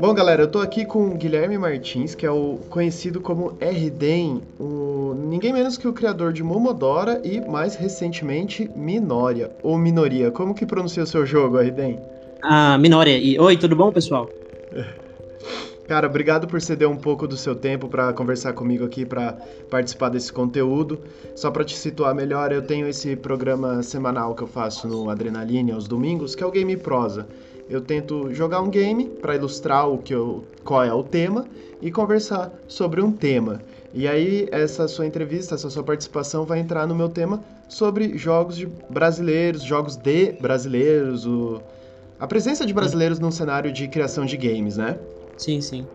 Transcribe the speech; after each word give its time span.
Bom, 0.00 0.14
galera, 0.14 0.42
eu 0.42 0.48
tô 0.48 0.60
aqui 0.60 0.84
com 0.84 1.08
o 1.08 1.14
Guilherme 1.16 1.58
Martins, 1.58 2.14
que 2.14 2.24
é 2.24 2.30
o 2.30 2.60
conhecido 2.70 3.20
como 3.20 3.58
RDEM, 3.60 4.40
o... 4.58 5.12
ninguém 5.26 5.52
menos 5.52 5.76
que 5.76 5.88
o 5.88 5.92
criador 5.92 6.32
de 6.32 6.40
Momodora 6.40 7.20
e, 7.24 7.40
mais 7.40 7.74
recentemente, 7.74 8.70
Minoria, 8.76 9.50
ou 9.60 9.76
Minoria. 9.76 10.30
Como 10.30 10.54
que 10.54 10.64
pronuncia 10.64 11.02
o 11.02 11.06
seu 11.06 11.26
jogo, 11.26 11.58
RDEM? 11.58 11.98
Ah, 12.40 12.78
Minoria. 12.78 13.18
E, 13.18 13.40
oi, 13.40 13.56
tudo 13.56 13.74
bom, 13.74 13.90
pessoal? 13.90 14.30
Cara, 15.88 16.06
obrigado 16.06 16.46
por 16.46 16.60
ceder 16.60 16.88
um 16.88 16.96
pouco 16.96 17.26
do 17.26 17.36
seu 17.36 17.56
tempo 17.56 17.88
para 17.88 18.12
conversar 18.12 18.52
comigo 18.52 18.84
aqui, 18.84 19.04
para 19.04 19.32
participar 19.68 20.10
desse 20.10 20.32
conteúdo. 20.32 21.00
Só 21.34 21.50
para 21.50 21.64
te 21.64 21.76
situar 21.76 22.14
melhor, 22.14 22.52
eu 22.52 22.62
tenho 22.62 22.86
esse 22.86 23.16
programa 23.16 23.82
semanal 23.82 24.34
que 24.36 24.42
eu 24.42 24.46
faço 24.46 24.86
no 24.86 25.10
Adrenaline 25.10 25.72
aos 25.72 25.88
domingos, 25.88 26.36
que 26.36 26.44
é 26.44 26.46
o 26.46 26.52
Game 26.52 26.76
Prosa. 26.76 27.26
Eu 27.68 27.80
tento 27.80 28.32
jogar 28.32 28.60
um 28.60 28.70
game 28.70 29.06
para 29.06 29.36
ilustrar 29.36 29.88
o 29.88 29.98
que 29.98 30.14
eu, 30.14 30.44
qual 30.64 30.82
é 30.82 30.92
o 30.92 31.02
tema 31.02 31.46
e 31.82 31.90
conversar 31.90 32.52
sobre 32.66 33.00
um 33.00 33.12
tema. 33.12 33.60
E 33.92 34.06
aí 34.06 34.48
essa 34.50 34.86
sua 34.88 35.06
entrevista, 35.06 35.54
essa 35.54 35.68
sua 35.68 35.82
participação 35.82 36.44
vai 36.44 36.60
entrar 36.60 36.86
no 36.86 36.94
meu 36.94 37.08
tema 37.08 37.42
sobre 37.68 38.16
jogos 38.16 38.62
brasileiros, 38.88 39.62
jogos 39.62 39.96
de 39.96 40.32
brasileiros, 40.40 41.26
o... 41.26 41.60
a 42.18 42.26
presença 42.26 42.64
de 42.64 42.72
brasileiros 42.72 43.18
num 43.18 43.30
cenário 43.30 43.72
de 43.72 43.86
criação 43.88 44.24
de 44.24 44.36
games, 44.36 44.76
né? 44.76 44.98
Sim, 45.36 45.60
sim. 45.60 45.86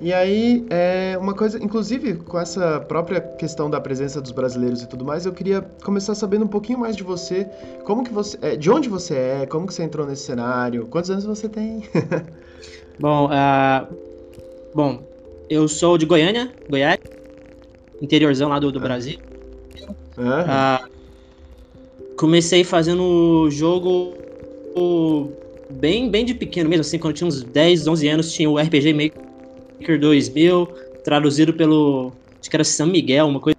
E 0.00 0.14
aí, 0.14 0.64
é 0.70 1.18
uma 1.20 1.34
coisa, 1.34 1.62
inclusive 1.62 2.14
com 2.14 2.40
essa 2.40 2.80
própria 2.80 3.20
questão 3.20 3.68
da 3.68 3.78
presença 3.78 4.18
dos 4.18 4.32
brasileiros 4.32 4.82
e 4.82 4.88
tudo 4.88 5.04
mais, 5.04 5.26
eu 5.26 5.32
queria 5.32 5.60
começar 5.84 6.14
sabendo 6.14 6.46
um 6.46 6.48
pouquinho 6.48 6.78
mais 6.78 6.96
de 6.96 7.02
você, 7.02 7.46
como 7.84 8.02
que 8.02 8.10
você, 8.10 8.38
é, 8.40 8.56
de 8.56 8.70
onde 8.70 8.88
você 8.88 9.14
é, 9.14 9.46
como 9.46 9.66
que 9.66 9.74
você 9.74 9.82
entrou 9.82 10.06
nesse 10.06 10.22
cenário, 10.22 10.86
quantos 10.86 11.10
anos 11.10 11.24
você 11.24 11.50
tem? 11.50 11.82
bom, 12.98 13.26
uh, 13.26 13.86
bom, 14.74 15.02
eu 15.50 15.68
sou 15.68 15.98
de 15.98 16.06
Goiânia, 16.06 16.50
Goiás, 16.70 16.98
interiorzão 18.00 18.48
lá 18.48 18.58
do, 18.58 18.72
do 18.72 18.78
ah. 18.78 18.82
Brasil. 18.82 19.18
Uh, 20.16 20.88
comecei 22.16 22.64
fazendo 22.64 23.50
jogo 23.50 24.14
bem, 25.68 26.10
bem 26.10 26.24
de 26.24 26.32
pequeno 26.32 26.70
mesmo, 26.70 26.80
assim, 26.80 26.98
quando 26.98 27.14
tinha 27.14 27.28
uns 27.28 27.42
10, 27.42 27.86
11 27.86 28.08
anos, 28.08 28.32
tinha 28.32 28.48
o 28.48 28.58
RPG 28.58 28.94
Maker 29.80 29.98
2000, 29.98 30.68
traduzido 31.02 31.54
pelo, 31.54 32.12
acho 32.38 32.50
que 32.50 32.56
era 32.56 32.64
São 32.64 32.86
Miguel, 32.86 33.26
uma 33.26 33.40
coisa. 33.40 33.58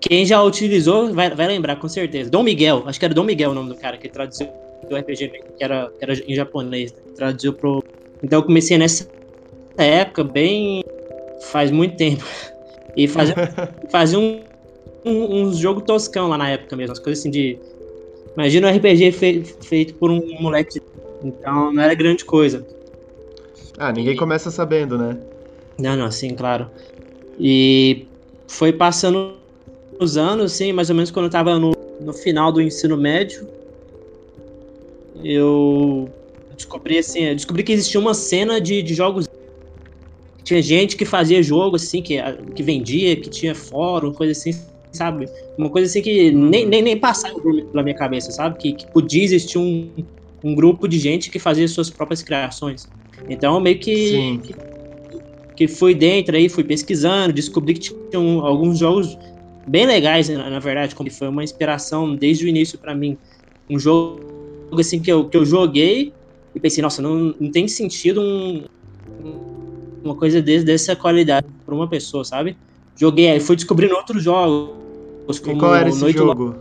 Quem 0.00 0.26
já 0.26 0.42
utilizou 0.42 1.14
vai, 1.14 1.30
vai 1.30 1.46
lembrar, 1.46 1.76
com 1.76 1.88
certeza. 1.88 2.28
Dom 2.28 2.42
Miguel, 2.42 2.82
acho 2.86 2.98
que 2.98 3.04
era 3.04 3.14
Dom 3.14 3.24
Miguel 3.24 3.52
o 3.52 3.54
nome 3.54 3.70
do 3.70 3.76
cara 3.76 3.96
que 3.96 4.08
traduziu 4.08 4.48
do 4.88 4.96
RPG 4.96 5.28
que 5.56 5.64
era, 5.64 5.90
que 5.98 6.04
era 6.04 6.12
em 6.12 6.34
japonês, 6.34 6.92
né? 6.92 6.98
traduziu 7.16 7.54
pro... 7.54 7.82
Então 8.22 8.40
eu 8.40 8.42
comecei 8.42 8.76
nessa 8.76 9.08
época, 9.78 10.22
bem... 10.22 10.84
faz 11.50 11.70
muito 11.70 11.96
tempo. 11.96 12.24
E 12.96 13.08
fazia, 13.08 13.34
fazia 13.90 14.18
um, 14.18 14.40
um, 15.04 15.36
um 15.36 15.54
jogo 15.54 15.80
toscão 15.80 16.28
lá 16.28 16.36
na 16.36 16.50
época 16.50 16.76
mesmo, 16.76 16.92
as 16.92 16.98
coisas 16.98 17.20
assim 17.20 17.30
de 17.30 17.58
Imagina 18.36 18.68
um 18.68 18.76
RPG 18.76 19.12
feito 19.62 19.94
por 19.94 20.10
um 20.10 20.20
moleque. 20.40 20.80
Então 21.22 21.72
não 21.72 21.82
era 21.82 21.94
grande 21.94 22.24
coisa. 22.24 22.66
Ah, 23.78 23.92
ninguém 23.92 24.14
e... 24.14 24.16
começa 24.16 24.50
sabendo, 24.50 24.96
né? 24.98 25.18
Não, 25.78 25.96
não, 25.96 26.10
sim, 26.10 26.34
claro. 26.34 26.70
E 27.38 28.06
foi 28.48 28.72
passando 28.72 29.34
os 30.00 30.16
anos, 30.16 30.52
sim, 30.52 30.72
mais 30.72 30.90
ou 30.90 30.96
menos 30.96 31.10
quando 31.10 31.26
eu 31.26 31.30
tava 31.30 31.58
no, 31.58 31.72
no 32.00 32.12
final 32.12 32.52
do 32.52 32.60
ensino 32.60 32.96
médio. 32.96 33.48
Eu 35.24 36.12
descobri 36.54 36.98
assim, 36.98 37.24
eu 37.24 37.34
descobri 37.34 37.62
que 37.62 37.72
existia 37.72 38.00
uma 38.00 38.14
cena 38.14 38.60
de, 38.60 38.82
de 38.82 38.94
jogos. 38.94 39.26
Tinha 40.44 40.60
gente 40.60 40.96
que 40.96 41.04
fazia 41.04 41.42
jogo 41.42 41.76
assim, 41.76 42.02
que, 42.02 42.18
que 42.54 42.62
vendia, 42.62 43.16
que 43.16 43.30
tinha 43.30 43.54
fórum, 43.54 44.12
coisa 44.12 44.32
assim 44.32 44.52
sabe? 44.94 45.26
Uma 45.58 45.68
coisa 45.68 45.90
assim 45.90 46.00
que 46.00 46.30
nem, 46.30 46.66
nem, 46.66 46.80
nem 46.80 46.98
passava 46.98 47.38
pela 47.40 47.82
minha 47.82 47.96
cabeça, 47.96 48.30
sabe? 48.30 48.56
Que, 48.58 48.72
que 48.72 48.86
podia 48.92 49.22
existir 49.22 49.58
um, 49.58 49.92
um 50.42 50.54
grupo 50.54 50.88
de 50.88 50.98
gente 50.98 51.30
que 51.30 51.38
fazia 51.38 51.66
suas 51.68 51.90
próprias 51.90 52.22
criações. 52.22 52.88
Então, 53.28 53.60
meio 53.60 53.78
que, 53.78 54.38
que, 54.38 54.54
que, 55.56 55.68
fui 55.68 55.94
dentro 55.94 56.36
aí, 56.36 56.48
fui 56.48 56.64
pesquisando, 56.64 57.32
descobri 57.32 57.74
que 57.74 57.80
tinha 57.80 58.40
alguns 58.42 58.78
jogos 58.78 59.16
bem 59.66 59.86
legais, 59.86 60.28
na, 60.28 60.50
na, 60.50 60.58
verdade, 60.58 60.94
como 60.94 61.10
foi 61.10 61.28
uma 61.28 61.42
inspiração 61.42 62.14
desde 62.14 62.44
o 62.44 62.48
início 62.48 62.78
para 62.78 62.94
mim. 62.94 63.16
Um 63.68 63.78
jogo 63.78 64.20
assim 64.78 65.00
que 65.00 65.10
eu, 65.10 65.28
que 65.28 65.36
eu 65.36 65.44
joguei 65.44 66.12
e 66.54 66.60
pensei, 66.60 66.82
nossa, 66.82 67.00
não, 67.00 67.34
não 67.38 67.50
tem 67.50 67.66
sentido 67.66 68.20
um, 68.20 68.64
uma 70.04 70.14
coisa 70.14 70.40
desse, 70.42 70.64
dessa 70.64 70.94
qualidade 70.94 71.46
para 71.64 71.74
uma 71.74 71.88
pessoa, 71.88 72.24
sabe? 72.24 72.56
Joguei, 72.96 73.30
aí 73.30 73.40
fui 73.40 73.56
descobrindo 73.56 73.94
outros 73.94 74.22
jogos 74.22 75.38
como 75.42 75.56
e 75.56 75.58
qual 75.58 75.74
era 75.74 75.88
esse 75.88 76.00
Noite 76.00 76.18
jogo? 76.18 76.54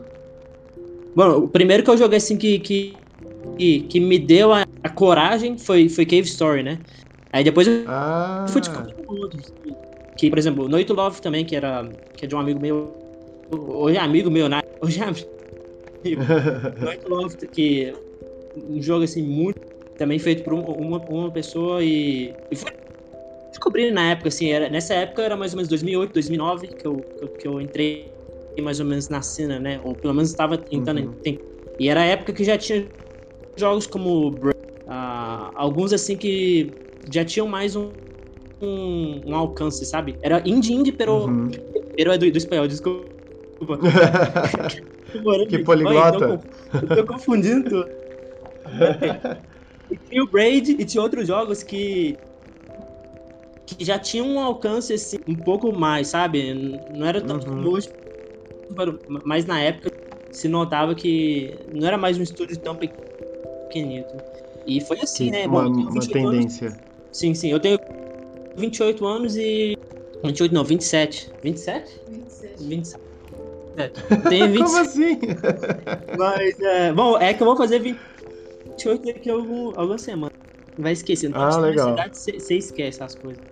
Bom, 1.16 1.44
o 1.44 1.48
primeiro 1.48 1.84
que 1.84 1.90
eu 1.90 1.98
joguei 1.98 2.18
assim 2.18 2.38
que, 2.38 2.58
que, 2.60 2.94
que, 3.58 3.82
que 3.82 4.00
me 4.00 4.18
deu 4.18 4.52
a, 4.52 4.63
a, 4.84 4.90
coragem 4.90 5.58
foi, 5.58 5.90
foi 5.90 6.06
Cave 6.06 6.24
Story, 6.24 6.64
né? 6.64 6.80
Aí 7.32 7.44
depois 7.44 7.68
eu 7.68 7.84
ah. 7.88 8.46
fui 8.50 8.62
descobrindo 8.62 9.04
outros. 9.08 9.54
Que, 10.18 10.30
por 10.30 10.38
exemplo, 10.38 10.70
Noite 10.70 10.94
Love 10.94 11.22
também, 11.22 11.44
que 11.44 11.56
era 11.56 11.90
que 12.16 12.26
é 12.26 12.28
de 12.28 12.36
um 12.36 12.40
amigo 12.40 12.60
meu. 12.60 12.94
Hoje 13.52 13.98
é 13.98 14.02
amigo 14.02 14.30
meu, 14.30 14.48
né? 14.48 14.62
Hoje 14.82 15.02
é 15.02 15.04
amigo. 15.04 15.28
Noite 16.80 17.08
Love, 17.08 17.38
que 17.48 17.94
um 18.70 18.82
jogo 18.82 19.04
assim 19.04 19.24
muito 19.24 19.60
também 19.98 20.20
feito 20.20 20.44
por 20.44 20.54
uma, 20.54 20.98
uma 20.98 21.32
pessoa 21.32 21.84
e, 21.84 22.34
e 22.52 22.56
foi 22.56 22.72
descobrindo 23.50 23.94
na 23.94 24.12
época, 24.12 24.30
assim, 24.30 24.50
era, 24.50 24.68
nessa 24.68 24.94
época 24.96 25.22
era 25.22 25.38
mais 25.38 25.54
ou 25.54 25.58
menos 25.58 25.70
2008, 25.70 26.14
2009 26.14 26.68
que 26.68 26.86
eu, 26.86 26.96
que 26.98 27.24
eu, 27.24 27.28
que 27.28 27.48
eu 27.48 27.62
entrei 27.62 28.12
mais 28.62 28.80
ou 28.80 28.86
menos 28.86 29.10
na 29.10 29.22
cena, 29.22 29.60
né? 29.60 29.80
Ou 29.84 29.96
pelo 29.96 30.14
menos 30.14 30.30
estava 30.30 30.58
tentando. 30.58 31.02
Uhum. 31.02 31.38
E 31.80 31.90
era 31.90 32.02
a 32.02 32.06
época 32.06 32.34
que 32.34 32.44
já 32.44 32.58
tinha 32.58 32.86
jogos 33.56 33.88
como 33.88 34.32
alguns 35.64 35.94
assim 35.94 36.18
que 36.18 36.72
já 37.10 37.24
tinham 37.24 37.48
mais 37.48 37.76
um, 37.76 37.90
um, 38.62 39.22
um 39.26 39.36
alcance, 39.36 39.86
sabe? 39.86 40.18
Era 40.22 40.42
indie 40.46 40.74
indie, 40.74 40.92
pero, 40.92 41.26
uhum. 41.26 41.50
pero 41.96 42.12
é 42.12 42.18
do, 42.18 42.30
do 42.30 42.38
espanhol, 42.38 42.68
desculpa. 42.68 43.08
que 45.48 45.60
poliglota. 45.60 46.42
Eu 46.74 46.96
tô, 46.98 47.06
confundindo 47.06 47.70
tudo. 47.70 47.90
e 49.90 49.98
tinha 50.10 50.24
o 50.24 50.28
Braid 50.28 50.76
e 50.78 50.84
tinha 50.84 51.02
outros 51.02 51.28
jogos 51.28 51.64
que 51.64 52.18
que 53.66 53.86
já 53.86 53.98
tinham 53.98 54.28
um 54.28 54.40
alcance 54.42 54.94
assim, 54.94 55.20
um 55.26 55.36
pouco 55.36 55.72
mais, 55.72 56.10
sabe? 56.10 56.54
Não 56.94 57.08
era 57.08 57.22
tanto 57.22 57.50
uhum. 57.50 57.80
mas 59.24 59.46
na 59.46 59.62
época 59.62 59.90
se 60.30 60.50
notava 60.50 60.94
que 60.94 61.58
não 61.74 61.88
era 61.88 61.98
mais 61.98 62.18
um 62.18 62.24
estúdio 62.24 62.58
tão 62.60 62.76
pequenito. 62.76 64.14
E 64.66 64.82
foi 64.82 64.98
assim, 65.00 65.26
sim, 65.26 65.32
né? 65.32 65.46
Uma, 65.46 65.70
Bom, 65.70 65.92
uma 65.92 66.08
tendência. 66.08 66.68
Anos, 66.68 66.82
sim, 67.12 67.34
sim. 67.34 67.50
Eu 67.50 67.60
tenho 67.60 67.78
28 68.58 69.06
anos 69.06 69.36
e. 69.36 69.78
28 70.24 70.54
não, 70.54 70.64
27. 70.64 71.34
27? 71.44 72.02
27. 72.08 72.64
27. 72.64 73.04
É, 73.76 73.88
tenho 74.30 74.52
27. 74.52 74.64
Como 74.64 74.78
assim? 74.78 75.20
Mas, 76.18 76.60
é, 76.60 76.94
bom, 76.94 77.18
é 77.18 77.34
que 77.34 77.42
eu 77.42 77.48
vou 77.48 77.58
fazer 77.58 77.80
28 77.80 79.04
daqui 79.04 79.30
a 79.30 79.34
algum, 79.34 79.78
algumas 79.78 80.02
semanas. 80.02 80.34
Vai 80.78 80.94
esquecer. 80.94 81.30
Não 81.30 81.40
ah, 81.40 81.58
legal. 81.58 81.96
Você 82.12 82.56
esquece 82.56 83.04
as 83.04 83.16
coisas. 83.16 83.44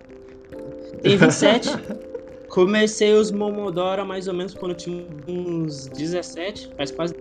Tenho 1.02 1.18
27. 1.18 1.70
Comecei 2.50 3.14
os 3.14 3.32
Momodora 3.32 4.04
mais 4.04 4.28
ou 4.28 4.34
menos 4.34 4.54
quando 4.54 4.72
eu 4.72 4.78
tinha 4.78 5.08
uns 5.28 5.88
17, 5.88 6.74
faz 6.76 6.92
quase. 6.92 7.14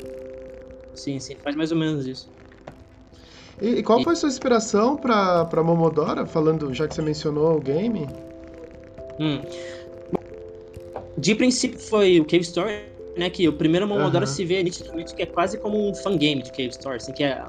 Sim, 0.94 1.20
sim, 1.20 1.36
faz 1.36 1.54
mais 1.54 1.70
ou 1.70 1.78
menos 1.78 2.04
isso. 2.04 2.32
E, 3.60 3.78
e 3.78 3.82
qual 3.82 4.00
e... 4.00 4.04
foi 4.04 4.12
a 4.14 4.16
sua 4.16 4.28
inspiração 4.28 4.96
pra, 4.96 5.44
pra 5.44 5.62
Momodora, 5.62 6.26
falando, 6.26 6.72
já 6.72 6.88
que 6.88 6.94
você 6.94 7.02
mencionou 7.02 7.56
o 7.56 7.60
game? 7.60 8.08
Hum. 9.18 9.40
De 11.18 11.34
princípio 11.34 11.78
foi 11.78 12.18
o 12.18 12.24
Cave 12.24 12.42
Story, 12.42 12.80
né? 13.16 13.28
Que 13.28 13.46
o 13.46 13.52
primeiro 13.52 13.86
Momodora 13.86 14.26
se 14.26 14.44
vê 14.44 14.62
nitidamente 14.62 15.14
que 15.14 15.22
é 15.22 15.26
quase 15.26 15.58
como 15.58 15.90
um 15.90 15.94
fangame 15.94 16.42
de 16.42 16.50
Cave 16.50 16.70
Story, 16.70 16.96
assim, 16.96 17.12
que 17.12 17.22
é, 17.22 17.44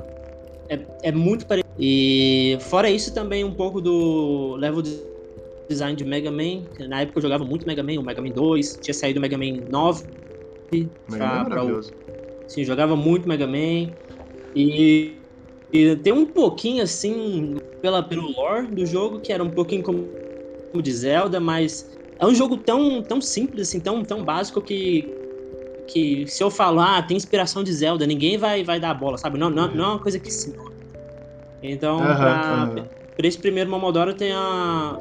é, 0.69 0.80
é 1.04 1.12
muito 1.12 1.46
parecido. 1.46 1.72
E 1.80 2.58
fora 2.62 2.90
isso 2.90 3.13
também 3.13 3.44
um 3.44 3.54
pouco 3.54 3.80
do 3.80 4.56
level 4.58 4.81
de 4.81 5.00
design 5.69 5.96
de 5.96 6.04
Mega 6.04 6.30
Man. 6.30 6.63
Na 6.90 7.02
época 7.02 7.19
eu 7.19 7.22
jogava 7.24 7.46
muito 7.46 7.66
Mega 7.66 7.81
Man, 7.81 8.00
o 8.00 8.04
Mega 8.04 8.22
Man 8.22 8.31
2, 8.31 8.80
tinha 8.81 8.94
saído 8.94 9.19
o 9.19 9.22
Mega 9.22 9.38
Man 9.38 9.63
9. 9.69 10.04
Pra, 11.08 11.46
pra 11.46 11.63
o... 11.63 11.81
Sim, 12.48 12.66
jogava 12.66 12.96
muito 12.96 13.28
Mega 13.28 13.48
Man. 13.48 13.94
E, 14.54 15.13
e 15.74 15.96
tem 15.98 16.12
um 16.12 16.26
pouquinho 16.26 16.84
assim, 16.84 17.58
pela, 17.82 18.04
pelo 18.04 18.32
lore 18.32 18.68
do 18.68 18.86
jogo, 18.86 19.20
que 19.20 19.32
era 19.32 19.44
um 19.44 19.50
pouquinho 19.50 19.82
como, 19.84 20.08
como 20.72 20.84
de 20.84 20.92
Zelda, 20.92 21.40
mas 21.40 21.90
é 22.20 22.26
um 22.26 22.36
jogo 22.36 22.58
tão, 22.58 23.02
tão 23.02 23.22
simples, 23.22 23.70
assim, 23.70 23.80
tão, 23.80 24.04
tão 24.04 24.24
básico 24.24 24.62
que, 24.62 25.08
que 25.88 26.28
se 26.28 26.44
eu 26.44 26.52
falar, 26.52 26.98
ah, 26.98 27.02
tem 27.02 27.16
inspiração 27.16 27.64
de 27.64 27.72
Zelda, 27.74 28.06
ninguém 28.06 28.38
vai, 28.38 28.64
vai 28.64 28.80
dar 28.80 28.92
a 28.92 28.94
bola, 28.94 29.18
sabe? 29.18 29.40
Não, 29.40 29.50
não, 29.50 29.68
não 29.74 29.86
é 29.86 29.88
uma 29.88 30.00
coisa 30.00 30.20
que 30.20 30.30
se 30.30 30.54
Então, 31.64 31.98
uh 31.98 32.02
-huh, 32.02 32.18
pra, 32.18 32.70
uh 32.70 32.76
-huh. 32.76 32.88
pra, 33.16 33.28
esse 33.28 33.38
primeiro 33.38 33.70
Momodoro 33.70 34.14
tem 34.14 34.34
a. 34.34 34.98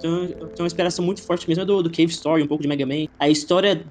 Tem, 0.00 0.28
tem 0.28 0.60
uma 0.60 0.66
inspiração 0.66 1.04
muito 1.04 1.22
forte 1.22 1.48
mesmo 1.48 1.64
do, 1.64 1.82
do 1.82 1.90
Cave 1.90 2.10
Story, 2.10 2.42
um 2.42 2.46
pouco 2.46 2.62
de 2.62 2.68
Mega 2.68 2.86
Man. 2.86 3.06
A 3.18 3.28
história. 3.28 3.82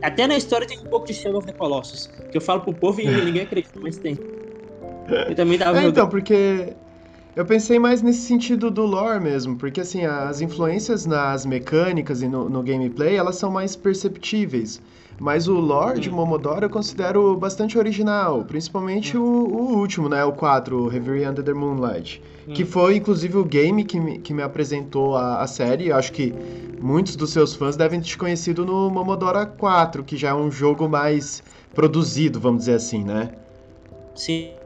Até 0.00 0.26
na 0.26 0.36
história 0.36 0.66
tem 0.66 0.78
um 0.78 0.84
pouco 0.84 1.06
de 1.06 1.14
Shadow 1.14 1.38
of 1.38 1.46
the 1.46 1.52
Colossus. 1.52 2.08
Que 2.30 2.36
eu 2.36 2.40
falo 2.40 2.60
pro 2.60 2.72
povo 2.72 3.00
e 3.00 3.06
ninguém 3.06 3.42
acredita, 3.42 3.80
mas 3.80 3.96
tem. 3.96 4.16
Eu 5.28 5.34
também 5.34 5.58
tava 5.58 5.80
é, 5.80 5.86
Então, 5.86 6.08
porque 6.08 6.74
eu 7.34 7.44
pensei 7.44 7.78
mais 7.78 8.02
nesse 8.02 8.22
sentido 8.22 8.70
do 8.70 8.84
lore 8.84 9.20
mesmo, 9.20 9.56
porque 9.56 9.80
assim, 9.80 10.04
as 10.04 10.40
influências 10.40 11.06
nas 11.06 11.46
mecânicas 11.46 12.20
e 12.20 12.28
no, 12.28 12.48
no 12.48 12.62
gameplay, 12.62 13.16
elas 13.16 13.36
são 13.36 13.50
mais 13.50 13.76
perceptíveis. 13.76 14.80
Mas 15.20 15.48
o 15.48 15.54
lore 15.54 15.98
de 15.98 16.10
Momodoro 16.10 16.66
eu 16.66 16.70
considero 16.70 17.36
bastante 17.36 17.76
original, 17.76 18.44
principalmente 18.44 19.16
hum. 19.16 19.22
o, 19.22 19.74
o, 19.74 19.78
último, 19.78 20.08
né? 20.08 20.24
O 20.24 20.32
4, 20.32 20.84
o 20.84 20.88
Reverie 20.88 21.28
Under 21.28 21.44
the 21.44 21.52
Moonlight. 21.52 22.22
Hum. 22.46 22.52
Que 22.52 22.64
foi, 22.64 22.96
inclusive, 22.96 23.36
o 23.36 23.44
game 23.44 23.84
que 23.84 23.98
me, 23.98 24.18
que 24.18 24.32
me 24.32 24.42
apresentou 24.42 25.16
a, 25.16 25.40
a 25.40 25.46
série. 25.46 25.88
Eu 25.88 25.96
acho 25.96 26.12
que 26.12 26.32
muitos 26.80 27.16
dos 27.16 27.30
seus 27.30 27.54
fãs 27.54 27.76
devem 27.76 28.00
ter 28.00 28.06
te 28.06 28.18
conhecido 28.18 28.64
no 28.64 28.88
Momodora 28.90 29.44
4, 29.44 30.04
que 30.04 30.16
já 30.16 30.28
é 30.30 30.34
um 30.34 30.50
jogo 30.50 30.88
mais 30.88 31.42
produzido, 31.74 32.38
vamos 32.38 32.60
dizer 32.60 32.74
assim, 32.74 33.02
né? 33.02 33.32
Sim. 34.14 34.57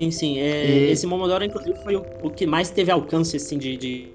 Sim, 0.00 0.10
sim. 0.10 0.38
É, 0.38 0.66
e... 0.66 0.90
Esse 0.90 1.06
Momodoro, 1.06 1.44
inclusive, 1.44 1.76
foi 1.82 1.96
o, 1.96 2.04
o, 2.22 2.30
que 2.30 2.46
mais 2.46 2.70
teve 2.70 2.90
alcance, 2.90 3.36
assim, 3.36 3.58
de, 3.58 3.76
de, 3.76 4.08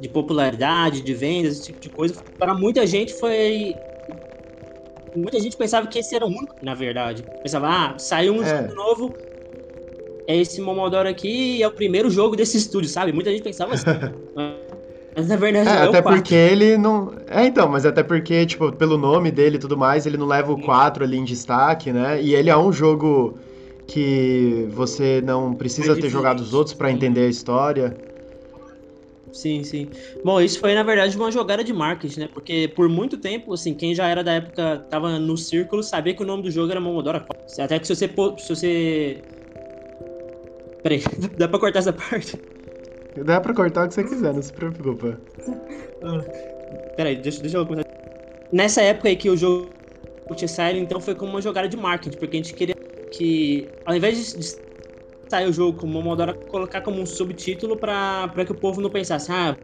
de, 0.00 0.08
popularidade, 0.08 1.02
de 1.02 1.14
vendas, 1.14 1.54
esse 1.54 1.66
tipo 1.66 1.80
de 1.80 1.88
coisa. 1.88 2.14
Para 2.38 2.54
muita 2.54 2.86
gente 2.86 3.12
foi... 3.14 3.74
Muita 5.14 5.38
gente 5.40 5.56
pensava 5.56 5.86
que 5.86 5.98
esse 5.98 6.14
era 6.14 6.24
o 6.24 6.28
único, 6.28 6.56
na 6.62 6.74
verdade. 6.74 7.22
Pensava, 7.42 7.68
ah, 7.68 7.98
saiu 7.98 8.34
um 8.34 8.42
é. 8.42 8.62
jogo 8.62 8.74
novo, 8.74 9.14
é 10.26 10.36
esse 10.36 10.60
Momodoro 10.60 11.08
aqui 11.08 11.56
e 11.56 11.62
é 11.62 11.68
o 11.68 11.72
primeiro 11.72 12.08
jogo 12.08 12.34
desse 12.34 12.56
estúdio, 12.56 12.88
sabe? 12.88 13.12
Muita 13.12 13.30
gente 13.30 13.42
pensava 13.42 13.74
assim. 13.74 13.84
Mas 15.14 15.28
na 15.28 15.36
verdade 15.36 15.68
é, 15.68 15.72
é 15.72 15.82
até 15.82 16.00
porque 16.00 16.34
ele 16.34 16.78
não. 16.78 17.12
É, 17.28 17.44
então, 17.44 17.68
mas 17.68 17.84
até 17.84 18.02
porque, 18.02 18.46
tipo, 18.46 18.72
pelo 18.72 18.96
nome 18.96 19.30
dele 19.30 19.56
e 19.56 19.58
tudo 19.58 19.76
mais, 19.76 20.06
ele 20.06 20.16
não 20.16 20.26
leva 20.26 20.50
o 20.52 20.58
4 20.58 21.04
ali 21.04 21.18
em 21.18 21.24
destaque, 21.24 21.92
né? 21.92 22.22
E 22.22 22.34
ele 22.34 22.48
é 22.48 22.56
um 22.56 22.72
jogo 22.72 23.36
que 23.92 24.66
você 24.70 25.20
não 25.20 25.54
precisa 25.54 25.94
ter 25.94 26.08
jogado 26.08 26.40
os 26.40 26.54
outros 26.54 26.74
para 26.74 26.90
entender 26.90 27.26
a 27.26 27.28
história. 27.28 27.94
Sim, 29.32 29.64
sim. 29.64 29.90
Bom, 30.24 30.40
isso 30.40 30.60
foi 30.60 30.74
na 30.74 30.82
verdade 30.82 31.16
uma 31.16 31.30
jogada 31.30 31.62
de 31.62 31.72
marketing, 31.72 32.20
né? 32.20 32.28
Porque 32.32 32.68
por 32.74 32.88
muito 32.88 33.18
tempo, 33.18 33.52
assim, 33.52 33.74
quem 33.74 33.94
já 33.94 34.06
era 34.08 34.22
da 34.22 34.32
época, 34.32 34.86
tava 34.90 35.18
no 35.18 35.36
círculo, 35.36 35.82
sabia 35.82 36.14
que 36.14 36.22
o 36.22 36.26
nome 36.26 36.42
do 36.42 36.50
jogo 36.50 36.70
era 36.70 36.80
Momodora 36.80 37.26
Até 37.58 37.78
que 37.78 37.86
se 37.86 37.94
você. 37.94 38.08
Se 38.38 38.48
você... 38.48 39.22
Peraí, 40.82 41.02
dá 41.38 41.48
pra 41.48 41.58
cortar 41.58 41.78
essa 41.78 41.92
parte? 41.92 42.40
Dá 43.24 43.40
pra 43.40 43.54
cortar 43.54 43.84
o 43.84 43.88
que 43.88 43.94
você 43.94 44.04
quiser, 44.04 44.32
não 44.32 44.42
se 44.42 44.52
preocupa. 44.52 45.20
Ah, 46.02 46.20
peraí, 46.96 47.16
deixa, 47.16 47.40
deixa 47.40 47.58
eu 47.58 47.66
começar. 47.66 47.88
Nessa 48.50 48.82
época 48.82 49.08
aí 49.08 49.16
que 49.16 49.30
o 49.30 49.36
jogo 49.36 49.70
tinha 50.34 50.48
saído, 50.48 50.78
então 50.78 51.00
foi 51.00 51.14
como 51.14 51.32
uma 51.32 51.42
jogada 51.42 51.68
de 51.68 51.76
marketing, 51.76 52.18
porque 52.18 52.36
a 52.36 52.40
gente 52.42 52.54
queria 52.54 52.74
que 53.12 53.68
ao 53.84 53.94
invés 53.94 54.34
de 54.34 54.56
sair 55.28 55.48
o 55.48 55.52
jogo 55.52 55.78
como 55.78 55.92
Momodora, 55.92 56.34
colocar 56.34 56.80
como 56.80 57.00
um 57.00 57.06
subtítulo 57.06 57.76
para 57.76 58.44
que 58.44 58.52
o 58.52 58.54
povo 58.54 58.80
não 58.80 58.90
pensasse, 58.90 59.30
ah, 59.30 59.56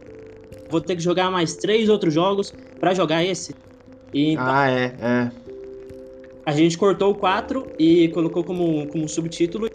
vou 0.69 0.79
ter 0.79 0.95
que 0.95 1.01
jogar 1.01 1.29
mais 1.29 1.55
três 1.55 1.89
outros 1.89 2.13
jogos 2.13 2.53
para 2.79 2.93
jogar 2.93 3.23
esse. 3.23 3.55
E, 4.13 4.31
então, 4.31 4.45
ah, 4.47 4.69
é, 4.69 4.95
é. 4.99 5.31
A 6.45 6.51
gente 6.53 6.77
cortou 6.77 7.11
o 7.11 7.15
4 7.15 7.73
e 7.77 8.07
colocou 8.09 8.43
como, 8.43 8.87
como 8.87 9.07
subtítulo. 9.07 9.69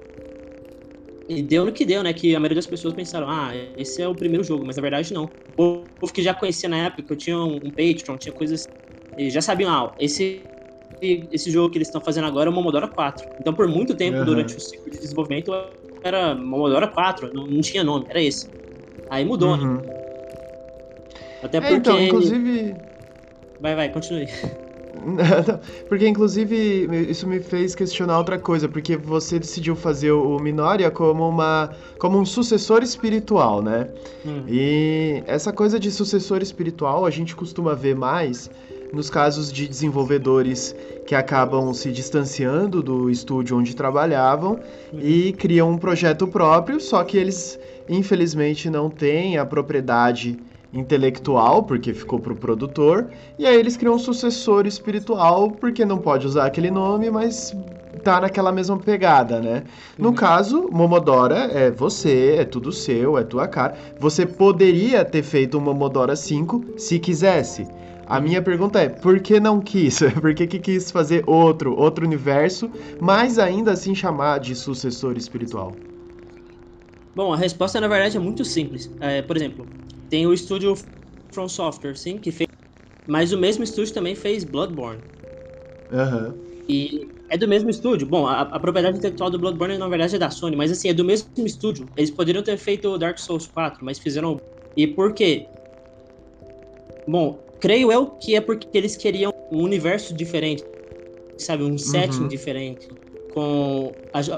E 1.28 1.40
deu 1.42 1.64
no 1.64 1.72
que 1.72 1.84
deu, 1.84 2.02
né? 2.02 2.12
Que 2.12 2.34
a 2.34 2.40
maioria 2.40 2.56
das 2.56 2.66
pessoas 2.66 2.92
pensaram, 2.92 3.30
ah, 3.30 3.52
esse 3.76 4.02
é 4.02 4.08
o 4.08 4.14
primeiro 4.14 4.42
jogo, 4.42 4.64
mas 4.66 4.76
na 4.76 4.82
verdade 4.82 5.14
não. 5.14 5.24
O 5.56 5.84
povo 6.00 6.12
que 6.12 6.22
já 6.22 6.34
conhecia 6.34 6.68
na 6.68 6.78
época, 6.78 7.12
eu 7.12 7.16
tinha 7.16 7.38
um, 7.38 7.56
um 7.56 7.70
Patreon, 7.70 8.18
tinha 8.18 8.32
coisas. 8.32 8.68
E 9.16 9.30
já 9.30 9.40
sabiam, 9.40 9.72
ah, 9.72 9.94
esse 9.98 10.42
esse 11.00 11.50
jogo 11.50 11.70
que 11.70 11.78
eles 11.78 11.88
estão 11.88 12.00
fazendo 12.00 12.26
agora 12.26 12.48
é 12.48 12.52
o 12.52 12.54
Momodora 12.54 12.88
4. 12.88 13.28
Então, 13.40 13.52
por 13.52 13.68
muito 13.68 13.94
tempo, 13.94 14.18
uhum. 14.18 14.24
durante 14.24 14.56
o 14.56 14.60
ciclo 14.60 14.90
de 14.90 14.98
desenvolvimento, 14.98 15.52
era 16.02 16.34
Momodora 16.34 16.88
4, 16.88 17.32
não, 17.34 17.46
não 17.46 17.60
tinha 17.60 17.84
nome, 17.84 18.06
era 18.08 18.22
esse. 18.22 18.48
Aí 19.10 19.24
mudou, 19.24 19.56
né? 19.56 19.64
uhum. 19.64 19.74
né? 19.74 20.04
Até 21.42 21.60
porque. 21.60 21.74
É, 21.74 21.76
então, 21.76 22.00
inclusive. 22.00 22.74
Vai, 23.60 23.74
vai, 23.74 23.88
continue. 23.90 24.26
porque, 25.88 26.08
inclusive, 26.08 26.88
isso 27.10 27.26
me 27.26 27.40
fez 27.40 27.74
questionar 27.74 28.18
outra 28.18 28.38
coisa, 28.38 28.68
porque 28.68 28.96
você 28.96 29.38
decidiu 29.38 29.76
fazer 29.76 30.12
o 30.12 30.38
Minoria 30.38 30.90
como, 30.90 31.28
uma, 31.28 31.70
como 31.98 32.18
um 32.18 32.24
sucessor 32.24 32.82
espiritual, 32.82 33.62
né? 33.62 33.88
Hum. 34.24 34.42
E 34.48 35.22
essa 35.26 35.52
coisa 35.52 35.78
de 35.78 35.90
sucessor 35.90 36.42
espiritual 36.42 37.04
a 37.04 37.10
gente 37.10 37.36
costuma 37.36 37.74
ver 37.74 37.94
mais 37.94 38.50
nos 38.92 39.10
casos 39.10 39.52
de 39.52 39.66
desenvolvedores 39.66 40.74
que 41.06 41.14
acabam 41.14 41.72
se 41.74 41.90
distanciando 41.90 42.82
do 42.82 43.10
estúdio 43.10 43.58
onde 43.58 43.74
trabalhavam 43.74 44.58
uhum. 44.92 45.00
e 45.00 45.32
criam 45.32 45.70
um 45.70 45.78
projeto 45.78 46.26
próprio, 46.26 46.80
só 46.80 47.02
que 47.04 47.16
eles 47.16 47.58
infelizmente 47.88 48.70
não 48.70 48.88
têm 48.88 49.36
a 49.36 49.44
propriedade 49.44 50.38
intelectual, 50.72 51.62
porque 51.62 51.94
ficou 51.94 52.18
para 52.18 52.32
o 52.32 52.36
produtor, 52.36 53.08
e 53.38 53.46
aí 53.46 53.56
eles 53.56 53.76
criam 53.76 53.94
um 53.94 53.98
sucessor 53.98 54.66
espiritual, 54.66 55.50
porque 55.52 55.84
não 55.84 55.98
pode 55.98 56.26
usar 56.26 56.46
aquele 56.46 56.70
nome, 56.70 57.10
mas 57.10 57.54
tá 58.02 58.20
naquela 58.20 58.50
mesma 58.50 58.76
pegada, 58.76 59.40
né? 59.40 59.62
No 59.96 60.08
uhum. 60.08 60.14
caso, 60.14 60.68
Momodora 60.70 61.48
é 61.52 61.70
você, 61.70 62.36
é 62.38 62.44
tudo 62.44 62.72
seu, 62.72 63.16
é 63.16 63.22
tua 63.22 63.46
cara. 63.46 63.74
Você 64.00 64.26
poderia 64.26 65.04
ter 65.04 65.22
feito 65.22 65.58
um 65.58 65.60
Momodora 65.60 66.16
5 66.16 66.74
se 66.76 66.98
quisesse. 66.98 67.66
A 68.06 68.20
minha 68.20 68.42
pergunta 68.42 68.80
é, 68.80 68.88
por 68.88 69.20
que 69.20 69.40
não 69.40 69.60
quis? 69.60 70.00
por 70.20 70.34
que, 70.34 70.46
que 70.46 70.58
quis 70.58 70.90
fazer 70.90 71.24
outro, 71.26 71.74
outro 71.76 72.04
universo, 72.04 72.70
mas 73.00 73.38
ainda 73.38 73.72
assim 73.72 73.94
chamar 73.94 74.38
de 74.40 74.54
sucessor 74.54 75.16
espiritual? 75.16 75.74
Bom, 77.14 77.32
a 77.32 77.36
resposta 77.36 77.80
na 77.80 77.88
verdade 77.88 78.16
é 78.16 78.20
muito 78.20 78.44
simples. 78.44 78.90
É, 79.00 79.22
por 79.22 79.36
exemplo, 79.36 79.66
tem 80.10 80.26
o 80.26 80.34
estúdio 80.34 80.74
From 81.32 81.48
Software, 81.48 81.96
sim, 81.96 82.18
que 82.18 82.30
fez. 82.30 82.48
Mas 83.06 83.32
o 83.32 83.38
mesmo 83.38 83.64
estúdio 83.64 83.94
também 83.94 84.14
fez 84.14 84.44
Bloodborne. 84.44 85.00
Uhum. 85.92 86.34
E 86.68 87.08
é 87.28 87.36
do 87.36 87.46
mesmo 87.46 87.70
estúdio. 87.70 88.06
Bom, 88.06 88.26
a, 88.26 88.42
a, 88.42 88.60
propriedade 88.60 88.98
intelectual 88.98 89.30
do 89.30 89.38
Bloodborne 89.38 89.78
na 89.78 89.88
verdade 89.88 90.16
é 90.16 90.18
da 90.18 90.30
Sony, 90.30 90.56
mas 90.56 90.70
assim, 90.70 90.88
é 90.88 90.94
do 90.94 91.04
mesmo 91.04 91.28
estúdio. 91.38 91.88
Eles 91.96 92.10
poderiam 92.10 92.42
ter 92.42 92.56
feito 92.56 92.96
Dark 92.98 93.18
Souls 93.18 93.46
4, 93.46 93.84
mas 93.84 93.98
fizeram. 93.98 94.40
E 94.76 94.86
por 94.86 95.12
quê? 95.12 95.46
Bom, 97.06 97.38
creio 97.64 97.90
eu 97.90 98.04
que 98.20 98.36
é 98.36 98.42
porque 98.42 98.68
eles 98.76 98.94
queriam 98.94 99.32
um 99.50 99.62
universo 99.62 100.12
diferente, 100.12 100.62
sabe? 101.38 101.64
Um 101.64 101.78
setting 101.78 102.24
uhum. 102.24 102.28
diferente, 102.28 102.86
com 103.32 103.90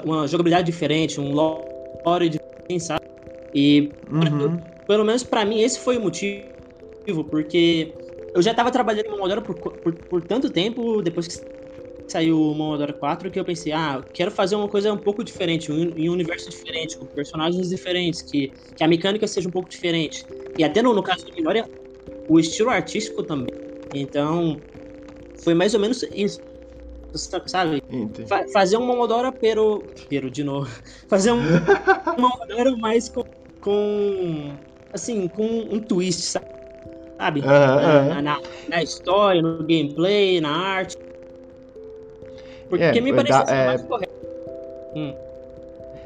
uma 0.05 0.25
jogabilidade 0.25 0.65
diferente, 0.65 1.19
um 1.19 1.33
lore 1.33 2.29
diferente, 2.29 2.83
sabe? 2.85 3.05
E 3.53 3.91
uhum. 4.09 4.57
pelo 4.87 5.03
menos 5.03 5.23
para 5.23 5.43
mim 5.43 5.59
esse 5.59 5.77
foi 5.77 5.97
o 5.97 6.01
motivo, 6.01 7.25
porque 7.29 7.93
eu 8.33 8.41
já 8.41 8.53
tava 8.53 8.71
trabalhando 8.71 9.07
em 9.07 9.11
Momodoro 9.11 9.41
por, 9.41 9.55
por, 9.55 9.93
por 9.93 10.21
tanto 10.21 10.49
tempo, 10.49 11.01
depois 11.01 11.27
que 11.27 11.45
saiu 12.07 12.41
o 12.41 12.55
Momodoro 12.55 12.93
4, 12.93 13.29
que 13.29 13.37
eu 13.37 13.43
pensei, 13.43 13.73
ah, 13.73 14.01
quero 14.13 14.31
fazer 14.31 14.55
uma 14.55 14.69
coisa 14.69 14.93
um 14.93 14.97
pouco 14.97 15.21
diferente, 15.21 15.69
um, 15.69 15.93
em 15.97 16.09
um 16.09 16.13
universo 16.13 16.49
diferente, 16.49 16.97
com 16.97 17.05
personagens 17.05 17.69
diferentes, 17.69 18.21
que, 18.21 18.53
que 18.75 18.83
a 18.83 18.87
mecânica 18.87 19.27
seja 19.27 19.49
um 19.49 19.51
pouco 19.51 19.69
diferente. 19.69 20.25
E 20.57 20.63
até 20.63 20.81
no, 20.81 20.93
no 20.93 21.03
caso 21.03 21.25
do 21.25 21.33
Minoria, 21.33 21.69
o 22.27 22.39
estilo 22.39 22.69
artístico 22.69 23.23
também. 23.23 23.53
Então, 23.93 24.57
foi 25.43 25.53
mais 25.53 25.73
ou 25.73 25.79
menos 25.79 26.03
isso. 26.13 26.41
Sabe? 27.45 27.81
Fa 28.27 28.45
fazer 28.49 28.77
um 28.77 28.85
Momodoro 28.85 29.31
pero. 29.31 29.83
Pero 30.09 30.29
de 30.29 30.43
novo. 30.43 30.69
Fazer 31.07 31.31
um 31.31 31.41
Momodoro 32.19 32.77
mais 32.77 33.09
com, 33.09 33.23
com. 33.61 34.51
Assim, 34.93 35.27
com 35.27 35.43
um 35.43 35.79
twist, 35.79 36.21
sabe? 36.21 37.39
Uh 37.39 37.43
-huh. 37.43 38.07
na, 38.09 38.21
na, 38.21 38.41
na, 38.69 38.83
história, 38.83 39.41
no 39.41 39.59
gameplay, 39.59 40.39
na 40.41 40.51
arte. 40.51 40.97
Porque 42.69 42.83
é, 42.83 43.01
me 43.01 43.13
parece 43.13 43.45
dá, 43.45 43.51
é... 43.51 43.65
mais 43.67 43.81
correto. 43.83 44.13
Hum. 44.95 45.13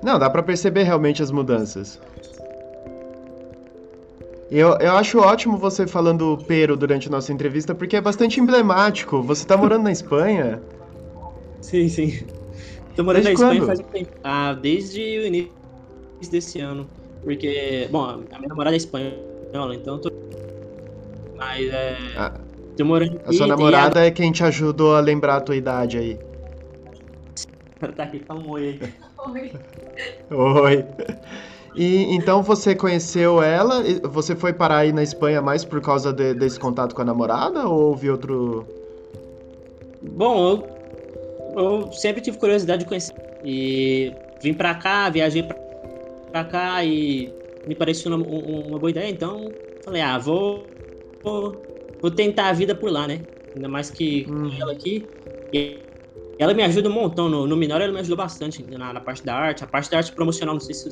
Não, 0.03 0.17
dá 0.17 0.29
pra 0.29 0.43
perceber 0.43 0.83
realmente 0.83 1.21
as 1.21 1.31
mudanças. 1.31 1.99
Eu, 4.51 4.77
eu 4.79 4.97
acho 4.97 5.17
ótimo 5.17 5.57
você 5.57 5.87
falando 5.87 6.37
pero 6.45 6.75
durante 6.75 7.07
a 7.07 7.11
nossa 7.11 7.31
entrevista, 7.31 7.73
porque 7.73 7.95
é 7.95 8.01
bastante 8.01 8.37
emblemático. 8.41 9.21
Você 9.23 9.45
tá 9.45 9.55
morando 9.55 9.83
na 9.83 9.93
Espanha? 9.93 10.61
Sim, 11.61 11.87
sim. 11.87 12.27
Tô 12.93 13.01
morando 13.01 13.23
desde 13.23 13.41
na 13.41 13.45
Espanha 13.45 13.61
quando? 13.61 13.67
faz 13.67 13.79
um 13.79 13.83
tempo. 13.83 14.11
Ah, 14.21 14.53
desde 14.53 14.99
o 14.99 15.25
início 15.25 15.53
desse 16.29 16.59
ano. 16.59 16.89
Porque, 17.23 17.87
bom, 17.89 18.03
a 18.03 18.17
minha 18.17 18.49
namorada 18.49 18.75
é 18.75 18.77
espanhola, 18.77 19.73
então 19.73 19.95
eu 19.95 20.01
tô. 20.01 20.09
Mas 21.37 21.69
é. 21.69 21.97
Ah, 22.17 22.33
tô 22.75 22.83
morando 22.83 23.15
aqui, 23.19 23.29
A 23.29 23.33
sua 23.33 23.47
namorada 23.47 24.01
a... 24.01 24.05
é 24.05 24.11
quem 24.11 24.33
te 24.33 24.43
ajudou 24.43 24.95
a 24.95 24.99
lembrar 24.99 25.37
a 25.37 25.41
tua 25.41 25.55
idade 25.55 25.97
aí. 25.97 26.19
tá 27.95 28.03
aqui, 28.03 28.19
fala 28.27 28.41
um 28.41 28.49
oi 28.49 28.67
aí. 28.67 28.79
Oi. 29.29 29.51
Oi. 30.29 30.85
E 31.73 32.13
então 32.13 32.43
você 32.43 32.75
conheceu 32.75 33.41
ela? 33.41 33.81
Você 34.09 34.35
foi 34.35 34.51
parar 34.51 34.79
aí 34.79 34.91
na 34.91 35.03
Espanha 35.03 35.41
mais 35.41 35.63
por 35.63 35.81
causa 35.81 36.11
de, 36.11 36.33
desse 36.33 36.59
contato 36.59 36.93
com 36.93 37.01
a 37.01 37.05
namorada 37.05 37.67
ou 37.67 37.89
houve 37.89 38.09
outro? 38.09 38.65
Bom, 40.01 40.67
eu, 41.55 41.63
eu 41.63 41.91
sempre 41.93 42.21
tive 42.21 42.37
curiosidade 42.37 42.83
de 42.83 42.89
conhecer 42.89 43.13
e 43.43 44.13
vim 44.41 44.53
pra 44.53 44.75
cá, 44.75 45.09
viajei 45.09 45.43
pra, 45.43 45.55
pra 46.31 46.43
cá 46.43 46.83
e 46.83 47.31
me 47.67 47.75
pareceu 47.75 48.13
uma, 48.13 48.25
uma, 48.25 48.79
boa 48.79 48.89
ideia, 48.89 49.09
então 49.09 49.51
falei, 49.83 50.01
ah, 50.01 50.17
vou, 50.17 50.65
vou, 51.23 51.61
vou 52.01 52.11
tentar 52.11 52.49
a 52.49 52.53
vida 52.53 52.75
por 52.75 52.91
lá, 52.91 53.07
né? 53.07 53.21
Ainda 53.55 53.67
mais 53.67 53.89
que 53.89 54.25
hum. 54.29 54.51
ela 54.59 54.71
aqui. 54.71 55.07
E 55.53 55.79
ela 56.39 56.53
me 56.53 56.63
ajuda 56.63 56.89
um 56.89 56.93
montão. 56.93 57.29
No, 57.29 57.45
no 57.45 57.57
Minor 57.57 57.81
ela 57.81 57.91
me 57.91 57.99
ajudou 57.99 58.17
bastante 58.17 58.63
na, 58.63 58.93
na, 58.93 59.01
parte 59.01 59.23
da 59.25 59.35
arte. 59.35 59.63
A 59.63 59.67
parte 59.67 59.91
da 59.91 59.97
arte 59.97 60.11
promocional, 60.13 60.55
não 60.55 60.61
sei 60.61 60.73
se, 60.73 60.89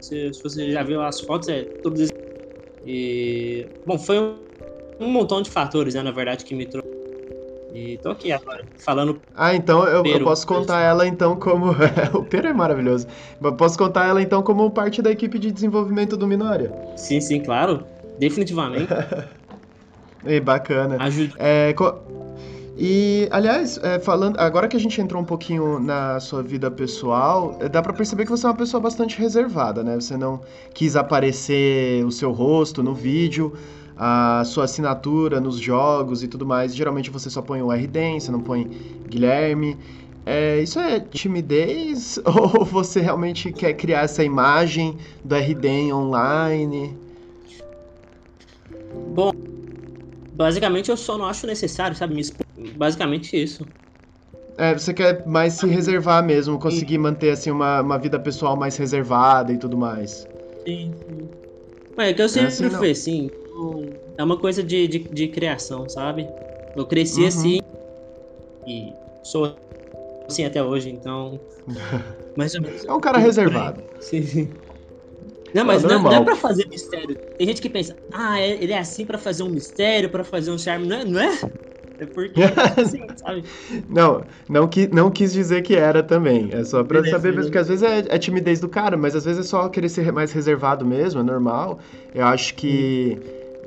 se, 0.00 0.32
se 0.32 0.42
você 0.42 0.70
já 0.70 0.82
viu 0.82 1.00
as 1.02 1.20
fotos, 1.20 1.48
é 1.48 1.64
tudo. 1.82 2.02
E. 2.84 3.66
Bom, 3.86 3.98
foi 3.98 4.18
um, 4.18 4.36
um 5.00 5.08
montão 5.08 5.42
de 5.42 5.50
fatores, 5.50 5.94
né, 5.94 6.02
na 6.02 6.10
verdade, 6.10 6.44
que 6.44 6.54
me 6.54 6.66
trouxe. 6.66 6.88
E 7.72 7.98
tô 7.98 8.10
aqui 8.10 8.32
agora, 8.32 8.66
falando. 8.84 9.22
Ah, 9.34 9.54
então 9.54 9.86
eu, 9.86 10.04
eu 10.04 10.24
posso 10.24 10.46
contar 10.46 10.82
ela 10.82 11.06
então 11.06 11.36
como. 11.36 11.70
o 12.14 12.24
Pero 12.24 12.48
é 12.48 12.52
maravilhoso. 12.52 13.06
Eu 13.42 13.54
posso 13.54 13.78
contar 13.78 14.08
ela 14.08 14.20
então 14.20 14.42
como 14.42 14.70
parte 14.70 15.00
da 15.00 15.10
equipe 15.10 15.38
de 15.38 15.52
desenvolvimento 15.52 16.16
do 16.16 16.26
Minória. 16.26 16.72
Sim, 16.96 17.20
sim, 17.20 17.42
claro. 17.42 17.86
Definitivamente. 18.18 18.88
e 20.26 20.40
bacana. 20.40 20.96
Ajuda. 21.00 21.34
É, 21.38 21.72
e, 22.82 23.28
aliás, 23.30 23.78
é, 23.82 23.98
falando, 23.98 24.40
agora 24.40 24.66
que 24.66 24.74
a 24.74 24.80
gente 24.80 24.98
entrou 25.02 25.20
um 25.20 25.24
pouquinho 25.24 25.78
na 25.78 26.18
sua 26.18 26.42
vida 26.42 26.70
pessoal, 26.70 27.54
é, 27.60 27.68
dá 27.68 27.82
para 27.82 27.92
perceber 27.92 28.24
que 28.24 28.30
você 28.30 28.46
é 28.46 28.48
uma 28.48 28.56
pessoa 28.56 28.80
bastante 28.80 29.18
reservada, 29.18 29.84
né? 29.84 29.96
Você 29.96 30.16
não 30.16 30.40
quis 30.72 30.96
aparecer 30.96 32.02
o 32.06 32.10
seu 32.10 32.32
rosto 32.32 32.82
no 32.82 32.94
vídeo, 32.94 33.52
a 33.94 34.42
sua 34.46 34.64
assinatura 34.64 35.38
nos 35.38 35.58
jogos 35.58 36.22
e 36.22 36.28
tudo 36.28 36.46
mais. 36.46 36.74
Geralmente 36.74 37.10
você 37.10 37.28
só 37.28 37.42
põe 37.42 37.60
o 37.60 37.68
RDEM, 37.68 38.18
você 38.18 38.32
não 38.32 38.40
põe 38.40 38.64
Guilherme. 39.06 39.76
É, 40.24 40.62
isso 40.62 40.78
é 40.78 41.00
timidez 41.00 42.18
ou 42.24 42.64
você 42.64 43.00
realmente 43.02 43.52
quer 43.52 43.74
criar 43.74 44.04
essa 44.04 44.24
imagem 44.24 44.96
do 45.22 45.36
RDEM 45.36 45.92
online? 45.92 46.96
Bom, 49.14 49.29
basicamente 50.40 50.90
eu 50.90 50.96
só 50.96 51.18
não 51.18 51.26
acho 51.26 51.46
necessário, 51.46 51.94
sabe, 51.94 52.14
me 52.14 52.22
expor 52.22 52.46
Basicamente 52.76 53.36
isso. 53.36 53.66
É, 54.56 54.72
você 54.72 54.92
quer 54.92 55.26
mais 55.26 55.54
se 55.54 55.66
reservar 55.66 56.24
mesmo, 56.24 56.58
conseguir 56.58 56.94
sim. 56.94 56.98
manter 56.98 57.30
assim 57.30 57.50
uma, 57.50 57.80
uma 57.82 57.98
vida 57.98 58.18
pessoal 58.18 58.56
mais 58.56 58.76
reservada 58.76 59.52
e 59.52 59.58
tudo 59.58 59.76
mais. 59.76 60.26
Sim, 60.66 60.92
sim. 60.94 61.28
É 61.98 62.12
que 62.14 62.22
eu 62.22 62.28
sempre 62.28 62.46
é 62.46 62.48
assim, 62.48 62.70
fui 62.70 62.90
assim. 62.90 63.30
É 64.16 64.24
uma 64.24 64.38
coisa 64.38 64.62
de, 64.62 64.88
de, 64.88 64.98
de, 64.98 65.28
criação, 65.28 65.88
sabe? 65.88 66.26
Eu 66.74 66.86
cresci 66.86 67.22
uhum. 67.22 67.28
assim 67.28 67.60
e 68.66 68.92
sou 69.22 69.54
assim 70.26 70.44
até 70.44 70.62
hoje, 70.62 70.90
então. 70.90 71.38
Mais 72.36 72.54
ou 72.54 72.62
menos. 72.62 72.84
É 72.84 72.92
um 72.92 73.00
cara 73.00 73.18
reservado. 73.18 73.82
Sim, 74.00 74.22
sim. 74.22 74.54
Não, 75.54 75.64
mas 75.64 75.84
é 75.84 75.88
não, 75.88 76.02
não, 76.02 76.12
é 76.12 76.24
pra 76.24 76.36
fazer 76.36 76.66
mistério. 76.68 77.16
Tem 77.38 77.46
gente 77.46 77.60
que 77.60 77.68
pensa, 77.68 77.96
ah, 78.12 78.40
é, 78.40 78.62
ele 78.62 78.72
é 78.72 78.78
assim 78.78 79.04
pra 79.04 79.18
fazer 79.18 79.42
um 79.42 79.50
mistério, 79.50 80.08
pra 80.08 80.24
fazer 80.24 80.50
um 80.50 80.58
charme. 80.58 80.86
Não 80.86 80.96
é? 80.96 81.04
Não 81.04 81.20
é? 81.20 81.38
É 82.00 82.06
porque, 82.06 82.40
assim, 82.80 83.06
sabe? 83.16 83.44
Não, 83.88 84.24
não, 84.48 84.66
qui, 84.66 84.88
não 84.90 85.10
quis 85.10 85.32
dizer 85.32 85.62
que 85.62 85.76
era 85.76 86.02
também. 86.02 86.48
É 86.50 86.64
só 86.64 86.82
pra 86.82 87.00
beleza, 87.00 87.16
saber 87.16 87.28
mesmo, 87.28 87.44
porque 87.44 87.58
às 87.58 87.68
vezes 87.68 87.82
é, 87.82 87.98
é, 88.08 88.18
timidez 88.18 88.58
do 88.58 88.68
cara, 88.68 88.96
mas 88.96 89.14
às 89.14 89.26
vezes 89.26 89.46
é 89.46 89.48
só 89.48 89.68
querer 89.68 89.90
ser 89.90 90.10
mais 90.10 90.32
reservado 90.32 90.84
mesmo, 90.84 91.20
é 91.20 91.22
normal. 91.22 91.78
Eu 92.14 92.24
acho 92.24 92.54
que 92.54 93.18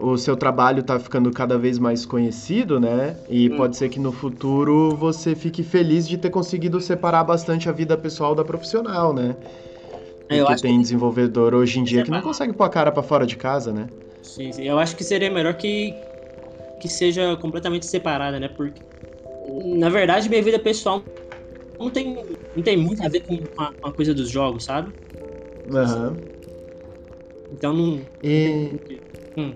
hum. 0.01 0.13
o 0.13 0.17
seu 0.17 0.35
trabalho 0.35 0.81
tá 0.81 0.99
ficando 0.99 1.31
cada 1.31 1.59
vez 1.59 1.77
mais 1.77 2.07
conhecido, 2.07 2.79
né? 2.79 3.15
E 3.29 3.49
hum. 3.49 3.57
pode 3.57 3.77
ser 3.77 3.89
que 3.89 3.99
no 3.99 4.11
futuro 4.11 4.95
você 4.95 5.35
fique 5.35 5.61
feliz 5.61 6.07
de 6.07 6.17
ter 6.17 6.31
conseguido 6.31 6.81
separar 6.81 7.23
bastante 7.23 7.69
a 7.69 7.71
vida 7.71 7.95
pessoal 7.95 8.33
da 8.33 8.43
profissional, 8.43 9.13
né? 9.13 9.35
Porque 10.27 10.61
tem 10.61 10.77
que... 10.77 10.83
desenvolvedor 10.83 11.53
hoje 11.53 11.79
em 11.79 11.83
dia 11.83 12.03
que 12.03 12.11
não 12.11 12.21
consegue 12.21 12.53
pôr 12.53 12.63
a 12.63 12.69
cara 12.69 12.91
para 12.91 13.03
fora 13.03 13.25
de 13.25 13.35
casa, 13.35 13.71
né? 13.71 13.89
Sim, 14.21 14.51
sim, 14.51 14.63
eu 14.63 14.79
acho 14.79 14.95
que 14.95 15.03
seria 15.03 15.29
melhor 15.29 15.53
que 15.55 15.93
que 16.79 16.89
seja 16.89 17.37
completamente 17.37 17.85
separada, 17.85 18.37
né? 18.41 18.49
Porque, 18.49 18.81
na 19.63 19.87
verdade, 19.87 20.27
minha 20.27 20.43
vida 20.43 20.59
pessoal 20.59 21.01
não 21.79 21.89
tem, 21.89 22.13
não 22.55 22.61
tem 22.61 22.75
muito 22.75 23.01
a 23.05 23.07
ver 23.07 23.21
com 23.21 23.39
a, 23.57 23.71
com 23.71 23.87
a 23.87 23.91
coisa 23.93 24.13
dos 24.13 24.29
jogos, 24.29 24.65
sabe? 24.65 24.91
Uhum. 25.65 26.15
Então 27.53 27.73
não. 27.73 28.01
E... 28.21 28.99
Hum. 29.37 29.53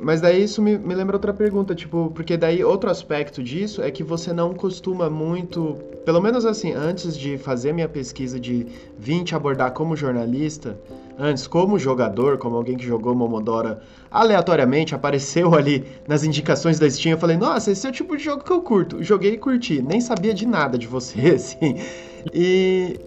Mas 0.00 0.20
daí 0.20 0.42
isso 0.42 0.62
me, 0.62 0.78
me 0.78 0.94
lembra 0.94 1.16
outra 1.16 1.34
pergunta, 1.34 1.74
tipo, 1.74 2.10
porque 2.14 2.36
daí 2.36 2.64
outro 2.64 2.88
aspecto 2.88 3.42
disso 3.42 3.82
é 3.82 3.90
que 3.90 4.02
você 4.02 4.32
não 4.32 4.54
costuma 4.54 5.10
muito, 5.10 5.76
pelo 6.08 6.22
menos 6.22 6.46
assim, 6.46 6.72
antes 6.72 7.14
de 7.14 7.36
fazer 7.36 7.74
minha 7.74 7.86
pesquisa 7.86 8.40
de 8.40 8.66
vir 8.98 9.22
te 9.24 9.34
abordar 9.34 9.72
como 9.72 9.94
jornalista, 9.94 10.74
antes 11.18 11.46
como 11.46 11.78
jogador, 11.78 12.38
como 12.38 12.56
alguém 12.56 12.78
que 12.78 12.86
jogou 12.86 13.14
Momodora 13.14 13.82
aleatoriamente, 14.10 14.94
apareceu 14.94 15.54
ali 15.54 15.84
nas 16.08 16.24
indicações 16.24 16.78
da 16.78 16.88
Steam, 16.88 17.12
eu 17.12 17.18
falei, 17.18 17.36
nossa, 17.36 17.70
esse 17.70 17.86
é 17.86 17.90
o 17.90 17.92
tipo 17.92 18.16
de 18.16 18.24
jogo 18.24 18.42
que 18.42 18.50
eu 18.50 18.62
curto. 18.62 19.02
Joguei 19.04 19.34
e 19.34 19.36
curti, 19.36 19.82
nem 19.82 20.00
sabia 20.00 20.32
de 20.32 20.46
nada 20.46 20.78
de 20.78 20.86
você, 20.86 21.20
assim. 21.36 21.76
E 22.32 22.98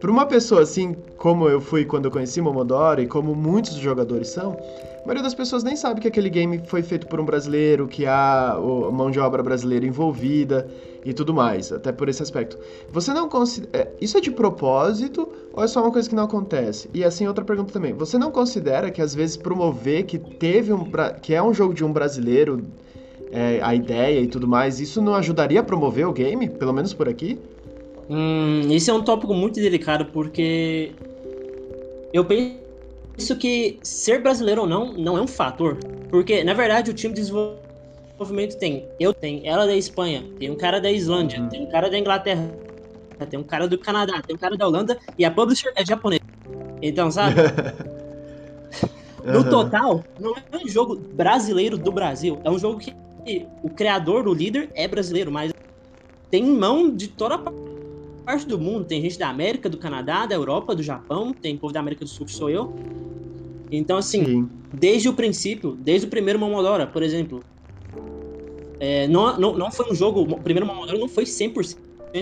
para 0.00 0.10
uma 0.10 0.26
pessoa 0.26 0.62
assim, 0.62 0.94
como 1.16 1.48
eu 1.48 1.60
fui 1.60 1.84
quando 1.84 2.04
eu 2.04 2.10
conheci 2.10 2.40
Momodora 2.40 3.00
e 3.00 3.06
como 3.06 3.34
muitos 3.34 3.74
jogadores 3.74 4.28
são, 4.28 4.52
a 4.52 5.06
maioria 5.06 5.22
das 5.22 5.34
pessoas 5.34 5.62
nem 5.62 5.76
sabe 5.76 6.00
que 6.00 6.08
aquele 6.08 6.28
game 6.28 6.60
foi 6.66 6.82
feito 6.82 7.06
por 7.06 7.20
um 7.20 7.24
brasileiro, 7.24 7.86
que 7.86 8.06
há 8.06 8.58
mão 8.92 9.10
de 9.10 9.20
obra 9.20 9.42
brasileira 9.42 9.86
envolvida 9.86 10.68
e 11.04 11.14
tudo 11.14 11.32
mais, 11.32 11.70
até 11.72 11.92
por 11.92 12.08
esse 12.08 12.22
aspecto. 12.22 12.58
Você 12.90 13.14
não 13.14 13.28
considera. 13.28 13.84
É, 13.84 13.92
isso 14.00 14.18
é 14.18 14.20
de 14.20 14.32
propósito 14.32 15.28
ou 15.52 15.62
é 15.62 15.68
só 15.68 15.80
uma 15.80 15.92
coisa 15.92 16.08
que 16.08 16.14
não 16.14 16.24
acontece? 16.24 16.90
E 16.92 17.04
assim, 17.04 17.26
outra 17.26 17.44
pergunta 17.44 17.72
também. 17.72 17.92
Você 17.92 18.18
não 18.18 18.32
considera 18.32 18.90
que 18.90 19.00
às 19.00 19.14
vezes 19.14 19.36
promover 19.36 20.04
que 20.04 20.18
teve 20.18 20.72
um. 20.72 20.84
que 21.22 21.32
é 21.32 21.40
um 21.40 21.54
jogo 21.54 21.72
de 21.72 21.84
um 21.84 21.92
brasileiro, 21.92 22.64
é, 23.30 23.60
a 23.62 23.74
ideia 23.74 24.20
e 24.20 24.26
tudo 24.26 24.48
mais, 24.48 24.80
isso 24.80 25.00
não 25.00 25.14
ajudaria 25.14 25.60
a 25.60 25.62
promover 25.62 26.08
o 26.08 26.12
game? 26.12 26.48
Pelo 26.48 26.72
menos 26.72 26.92
por 26.92 27.08
aqui? 27.08 27.38
Hum, 28.08 28.60
esse 28.70 28.88
é 28.88 28.92
um 28.92 29.02
tópico 29.02 29.34
muito 29.34 29.60
delicado 29.60 30.06
porque 30.06 30.92
eu 32.12 32.24
penso 32.24 33.36
que 33.36 33.78
ser 33.82 34.22
brasileiro 34.22 34.62
ou 34.62 34.66
não 34.66 34.92
não 34.92 35.18
é 35.18 35.20
um 35.20 35.26
fator. 35.26 35.76
Porque, 36.08 36.44
na 36.44 36.54
verdade, 36.54 36.90
o 36.90 36.94
time 36.94 37.12
de 37.12 37.20
desenvolvimento 37.20 38.56
tem. 38.58 38.88
Eu 39.00 39.12
tenho, 39.12 39.42
ela 39.44 39.66
da 39.66 39.76
Espanha, 39.76 40.24
tem 40.38 40.50
um 40.50 40.56
cara 40.56 40.80
da 40.80 40.90
Islândia, 40.90 41.40
uhum. 41.40 41.48
tem 41.48 41.62
um 41.62 41.70
cara 41.70 41.90
da 41.90 41.98
Inglaterra, 41.98 42.48
tem 43.28 43.38
um 43.38 43.44
cara 43.44 43.66
do 43.66 43.76
Canadá, 43.76 44.22
tem 44.22 44.36
um 44.36 44.38
cara 44.38 44.56
da 44.56 44.66
Holanda 44.66 44.98
e 45.18 45.24
a 45.24 45.30
publisher 45.30 45.72
é 45.74 45.84
japonesa. 45.84 46.22
Então, 46.80 47.10
sabe? 47.10 47.34
no 49.24 49.50
total, 49.50 50.04
não 50.20 50.34
é 50.36 50.64
um 50.64 50.68
jogo 50.68 50.96
brasileiro 50.96 51.76
do 51.76 51.90
Brasil. 51.90 52.40
É 52.44 52.50
um 52.50 52.58
jogo 52.58 52.78
que 52.78 52.94
o 53.62 53.68
criador, 53.68 54.28
o 54.28 54.34
líder, 54.34 54.70
é 54.74 54.86
brasileiro, 54.86 55.32
mas 55.32 55.52
tem 56.30 56.44
mão 56.44 56.94
de 56.94 57.08
toda 57.08 57.38
parte 58.26 58.44
do 58.46 58.58
mundo. 58.58 58.84
Tem 58.84 59.00
gente 59.00 59.16
da 59.16 59.28
América, 59.28 59.68
do 59.68 59.78
Canadá, 59.78 60.26
da 60.26 60.34
Europa, 60.34 60.74
do 60.74 60.82
Japão, 60.82 61.32
tem 61.32 61.56
povo 61.56 61.72
da 61.72 61.78
América 61.78 62.04
do 62.04 62.10
Sul 62.10 62.26
que 62.26 62.32
sou 62.32 62.50
eu. 62.50 62.74
Então, 63.70 63.96
assim, 63.96 64.24
Sim. 64.24 64.48
desde 64.72 65.08
o 65.08 65.14
princípio, 65.14 65.72
desde 65.72 66.06
o 66.06 66.10
primeiro 66.10 66.38
Momodora, 66.38 66.86
por 66.86 67.02
exemplo, 67.02 67.42
é, 68.80 69.06
não, 69.06 69.38
não, 69.38 69.56
não 69.56 69.70
foi 69.70 69.90
um 69.90 69.94
jogo. 69.94 70.22
O 70.22 70.40
primeiro 70.40 70.66
Momodora 70.66 70.98
não 70.98 71.08
foi 71.08 71.24
100% 71.24 71.76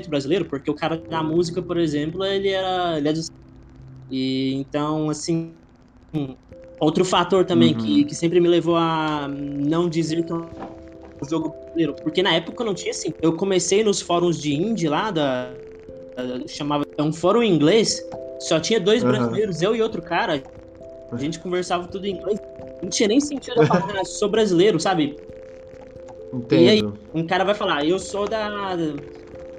brasileiro, 0.08 0.44
porque 0.44 0.70
o 0.70 0.74
cara 0.74 0.96
da 0.96 1.22
música, 1.22 1.62
por 1.62 1.78
exemplo, 1.78 2.22
ele 2.24 2.50
era. 2.50 2.98
Ele 2.98 3.08
é 3.08 3.12
do... 3.12 3.20
E 4.10 4.54
então, 4.54 5.08
assim. 5.08 5.52
Outro 6.80 7.04
fator 7.04 7.44
também 7.44 7.72
uhum. 7.72 7.78
que, 7.78 8.04
que 8.04 8.14
sempre 8.14 8.40
me 8.40 8.48
levou 8.48 8.76
a 8.76 9.28
não 9.28 9.88
dizer 9.88 10.24
que 10.24 10.32
é 10.32 10.34
um 10.34 11.28
jogo 11.28 11.48
brasileiro, 11.48 11.94
porque 12.02 12.22
na 12.22 12.34
época 12.34 12.64
não 12.64 12.74
tinha 12.74 12.90
assim. 12.90 13.12
Eu 13.22 13.34
comecei 13.36 13.82
nos 13.82 14.00
fóruns 14.00 14.40
de 14.40 14.52
indie 14.54 14.88
lá, 14.88 15.10
da, 15.10 15.50
da 15.52 15.73
chamava. 16.48 16.84
É 16.96 17.02
um 17.02 17.12
fórum 17.12 17.42
em 17.42 17.52
inglês, 17.52 18.04
só 18.40 18.60
tinha 18.60 18.80
dois 18.80 19.02
uhum. 19.02 19.10
brasileiros, 19.10 19.62
eu 19.62 19.74
e 19.74 19.82
outro 19.82 20.02
cara. 20.02 20.42
A 21.10 21.16
gente 21.16 21.38
conversava 21.38 21.86
tudo 21.86 22.06
em 22.06 22.16
inglês. 22.16 22.40
Não 22.82 22.90
tinha 22.90 23.08
nem 23.08 23.20
sentido 23.20 23.62
eu 23.62 23.66
falar, 23.66 24.04
sou 24.04 24.28
brasileiro, 24.28 24.78
sabe? 24.80 25.16
Entendo. 26.32 26.62
E 26.62 26.68
aí, 26.68 26.82
um 27.14 27.26
cara 27.26 27.44
vai 27.44 27.54
falar, 27.54 27.86
eu 27.86 27.98
sou 27.98 28.28
da, 28.28 28.76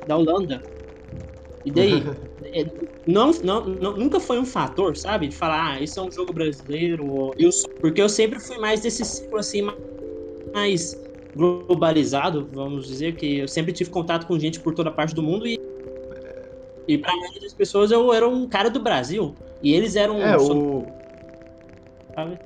da 0.07 0.17
Holanda. 0.17 0.61
E 1.63 1.71
daí? 1.71 2.03
é, 2.53 2.65
não, 3.07 3.31
não, 3.43 3.65
não, 3.65 3.97
nunca 3.97 4.19
foi 4.19 4.39
um 4.39 4.45
fator, 4.45 4.95
sabe? 4.97 5.27
De 5.27 5.35
falar, 5.35 5.75
ah, 5.75 5.81
isso 5.81 5.99
é 5.99 6.03
um 6.03 6.11
jogo 6.11 6.33
brasileiro. 6.33 7.33
eu 7.37 7.51
sou... 7.51 7.69
Porque 7.79 8.01
eu 8.01 8.09
sempre 8.09 8.39
fui 8.39 8.57
mais 8.57 8.81
desse 8.81 9.05
ciclo 9.05 9.37
assim, 9.37 9.67
mais 10.53 10.99
globalizado, 11.35 12.47
vamos 12.53 12.87
dizer, 12.87 13.15
que 13.15 13.39
eu 13.39 13.47
sempre 13.47 13.73
tive 13.73 13.89
contato 13.89 14.25
com 14.25 14.39
gente 14.39 14.59
por 14.59 14.73
toda 14.73 14.89
parte 14.89 15.13
do 15.13 15.21
mundo 15.21 15.45
e 15.45 15.59
E 16.87 16.97
pra 16.97 17.15
maioria 17.15 17.41
das 17.41 17.53
pessoas 17.53 17.91
eu 17.91 18.13
era 18.13 18.27
um 18.27 18.47
cara 18.47 18.69
do 18.69 18.79
Brasil. 18.79 19.35
E 19.61 19.73
eles 19.73 19.95
eram. 19.95 20.21
É, 20.21 20.37
o. 20.37 20.85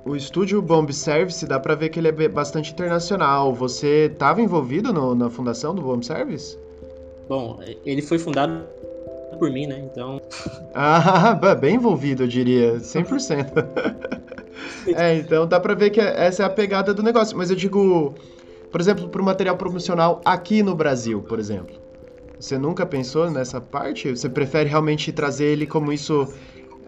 O 0.03 0.15
estúdio 0.15 0.61
Bomb 0.63 0.91
Service 0.91 1.45
dá 1.45 1.59
pra 1.59 1.75
ver 1.75 1.89
que 1.89 1.99
ele 1.99 2.07
é 2.07 2.27
bastante 2.27 2.71
internacional. 2.71 3.53
Você 3.53 4.09
estava 4.11 4.41
envolvido 4.41 4.91
no, 4.91 5.13
na 5.13 5.29
fundação 5.29 5.75
do 5.75 5.81
Bomb 5.83 6.03
Service? 6.03 6.57
Bom, 7.27 7.59
ele 7.85 8.01
foi 8.01 8.17
fundado 8.17 8.65
por 9.37 9.51
mim, 9.51 9.67
né? 9.67 9.79
Então. 9.79 10.19
Ah, 10.73 11.55
bem 11.55 11.75
envolvido, 11.75 12.23
eu 12.23 12.27
diria. 12.27 12.77
100%. 12.77 13.47
é, 14.95 15.15
então 15.15 15.47
dá 15.47 15.59
pra 15.59 15.73
ver 15.73 15.89
que 15.89 15.99
essa 15.99 16.43
é 16.43 16.45
a 16.45 16.49
pegada 16.49 16.93
do 16.93 17.03
negócio. 17.03 17.37
Mas 17.37 17.49
eu 17.49 17.55
digo, 17.55 18.15
por 18.71 18.79
exemplo, 18.79 19.07
pro 19.09 19.23
material 19.23 19.57
promocional 19.57 20.21
aqui 20.23 20.63
no 20.63 20.73
Brasil, 20.75 21.21
por 21.21 21.39
exemplo. 21.39 21.88
Você 22.39 22.57
nunca 22.57 22.85
pensou 22.85 23.29
nessa 23.29 23.59
parte? 23.59 24.09
Você 24.09 24.29
prefere 24.29 24.69
realmente 24.69 25.11
trazer 25.11 25.45
ele 25.45 25.67
como 25.67 25.91
isso 25.91 26.27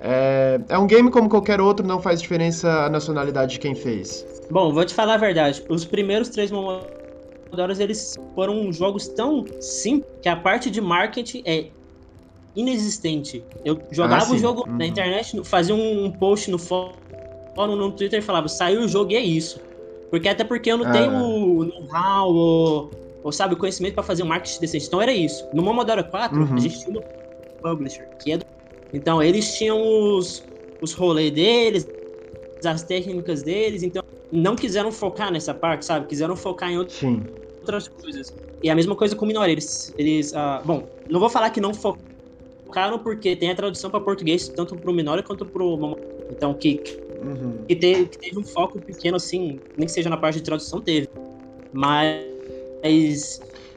é, 0.01 0.59
é 0.67 0.77
um 0.79 0.87
game 0.87 1.11
como 1.11 1.29
qualquer 1.29 1.61
outro, 1.61 1.85
não 1.85 2.01
faz 2.01 2.19
diferença 2.21 2.85
a 2.85 2.89
nacionalidade 2.89 3.53
de 3.53 3.59
quem 3.59 3.75
fez. 3.75 4.25
Bom, 4.49 4.73
vou 4.73 4.83
te 4.83 4.93
falar 4.93 5.13
a 5.13 5.17
verdade. 5.17 5.63
Os 5.69 5.85
primeiros 5.85 6.29
três 6.29 6.51
Momodoras, 6.51 7.79
eles 7.79 8.17
foram 8.33 8.73
jogos 8.73 9.07
tão 9.09 9.45
simples 9.59 10.09
que 10.21 10.27
a 10.27 10.35
parte 10.35 10.71
de 10.71 10.81
marketing 10.81 11.43
é 11.45 11.67
inexistente. 12.55 13.43
Eu 13.63 13.79
jogava 13.91 14.25
ah, 14.25 14.33
o 14.33 14.37
jogo 14.39 14.67
uhum. 14.67 14.77
na 14.77 14.87
internet, 14.87 15.39
fazia 15.43 15.75
um 15.75 16.11
post 16.11 16.49
no 16.49 16.57
fórum, 16.57 16.95
no 17.55 17.91
Twitter 17.91 18.19
e 18.19 18.21
falava, 18.23 18.47
saiu 18.47 18.81
o 18.81 18.87
jogo 18.87 19.11
e 19.11 19.15
é 19.15 19.21
isso. 19.21 19.61
Porque 20.09 20.27
até 20.27 20.43
porque 20.43 20.71
eu 20.71 20.77
não 20.79 20.87
ah. 20.87 20.91
tenho 20.91 21.13
o 21.13 21.63
know-how 21.63 22.33
ou, 22.33 22.91
ou, 23.23 23.31
sabe, 23.31 23.53
o 23.53 23.57
conhecimento 23.57 23.93
para 23.93 24.03
fazer 24.03 24.23
um 24.23 24.27
marketing 24.27 24.59
decente. 24.59 24.87
Então 24.87 25.01
era 25.01 25.13
isso. 25.13 25.47
No 25.53 25.61
Momodora 25.61 26.03
4, 26.03 26.37
uhum. 26.39 26.55
a 26.55 26.59
gente 26.59 26.79
tinha 26.79 26.99
um 26.99 27.03
publisher, 27.61 28.07
que 28.19 28.31
é 28.31 28.37
do 28.37 28.45
então 28.93 29.21
eles 29.21 29.57
tinham 29.57 29.79
os, 29.81 30.43
os 30.81 30.93
rolês 30.93 31.31
deles, 31.31 31.87
as 32.65 32.83
técnicas 32.83 33.41
deles, 33.43 33.83
então 33.83 34.03
não 34.31 34.55
quiseram 34.55 34.91
focar 34.91 35.31
nessa 35.31 35.53
parte, 35.53 35.85
sabe? 35.85 36.07
Quiseram 36.07 36.35
focar 36.35 36.71
em 36.71 36.77
outro, 36.77 36.95
outras 37.59 37.87
coisas. 37.87 38.33
E 38.61 38.69
a 38.69 38.75
mesma 38.75 38.95
coisa 38.95 39.15
com 39.15 39.25
o 39.25 39.27
Minori, 39.27 39.53
eles, 39.53 39.93
eles 39.97 40.33
uh, 40.33 40.65
bom, 40.65 40.87
não 41.09 41.19
vou 41.19 41.29
falar 41.29 41.49
que 41.49 41.59
não 41.59 41.73
focaram 41.73 42.99
porque 42.99 43.35
tem 43.35 43.49
a 43.49 43.55
tradução 43.55 43.89
para 43.89 43.99
português 43.99 44.47
tanto 44.49 44.75
pro 44.75 44.93
Minori 44.93 45.23
quanto 45.23 45.45
pro 45.45 45.97
então 46.29 46.53
que 46.53 46.81
uhum. 47.23 47.63
que, 47.67 47.75
teve, 47.75 48.05
que 48.05 48.17
teve 48.17 48.39
um 48.39 48.43
foco 48.43 48.79
pequeno 48.79 49.17
assim, 49.17 49.59
nem 49.77 49.85
que 49.85 49.91
seja 49.91 50.09
na 50.09 50.17
parte 50.17 50.35
de 50.35 50.43
tradução 50.43 50.79
teve, 50.79 51.09
mas 51.73 52.30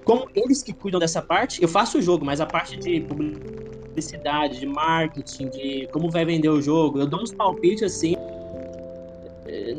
como 0.05 0.29
eles 0.35 0.63
que 0.63 0.73
cuidam 0.73 1.01
dessa 1.01 1.23
parte, 1.23 1.63
eu 1.63 1.69
faço 1.69 1.99
o 1.99 2.03
jogo, 2.03 2.25
mas 2.25 2.41
a 2.41 2.47
parte 2.47 2.77
de 2.77 3.01
publicidade, 3.01 4.61
de 4.61 4.67
marketing, 4.67 5.49
de 5.49 5.89
como 5.93 6.11
vai 6.11 6.25
vender 6.25 6.49
o 6.49 6.61
jogo. 6.61 6.99
Eu 6.99 7.07
dou 7.07 7.23
uns 7.23 7.33
palpites 7.33 7.83
assim. 7.83 8.15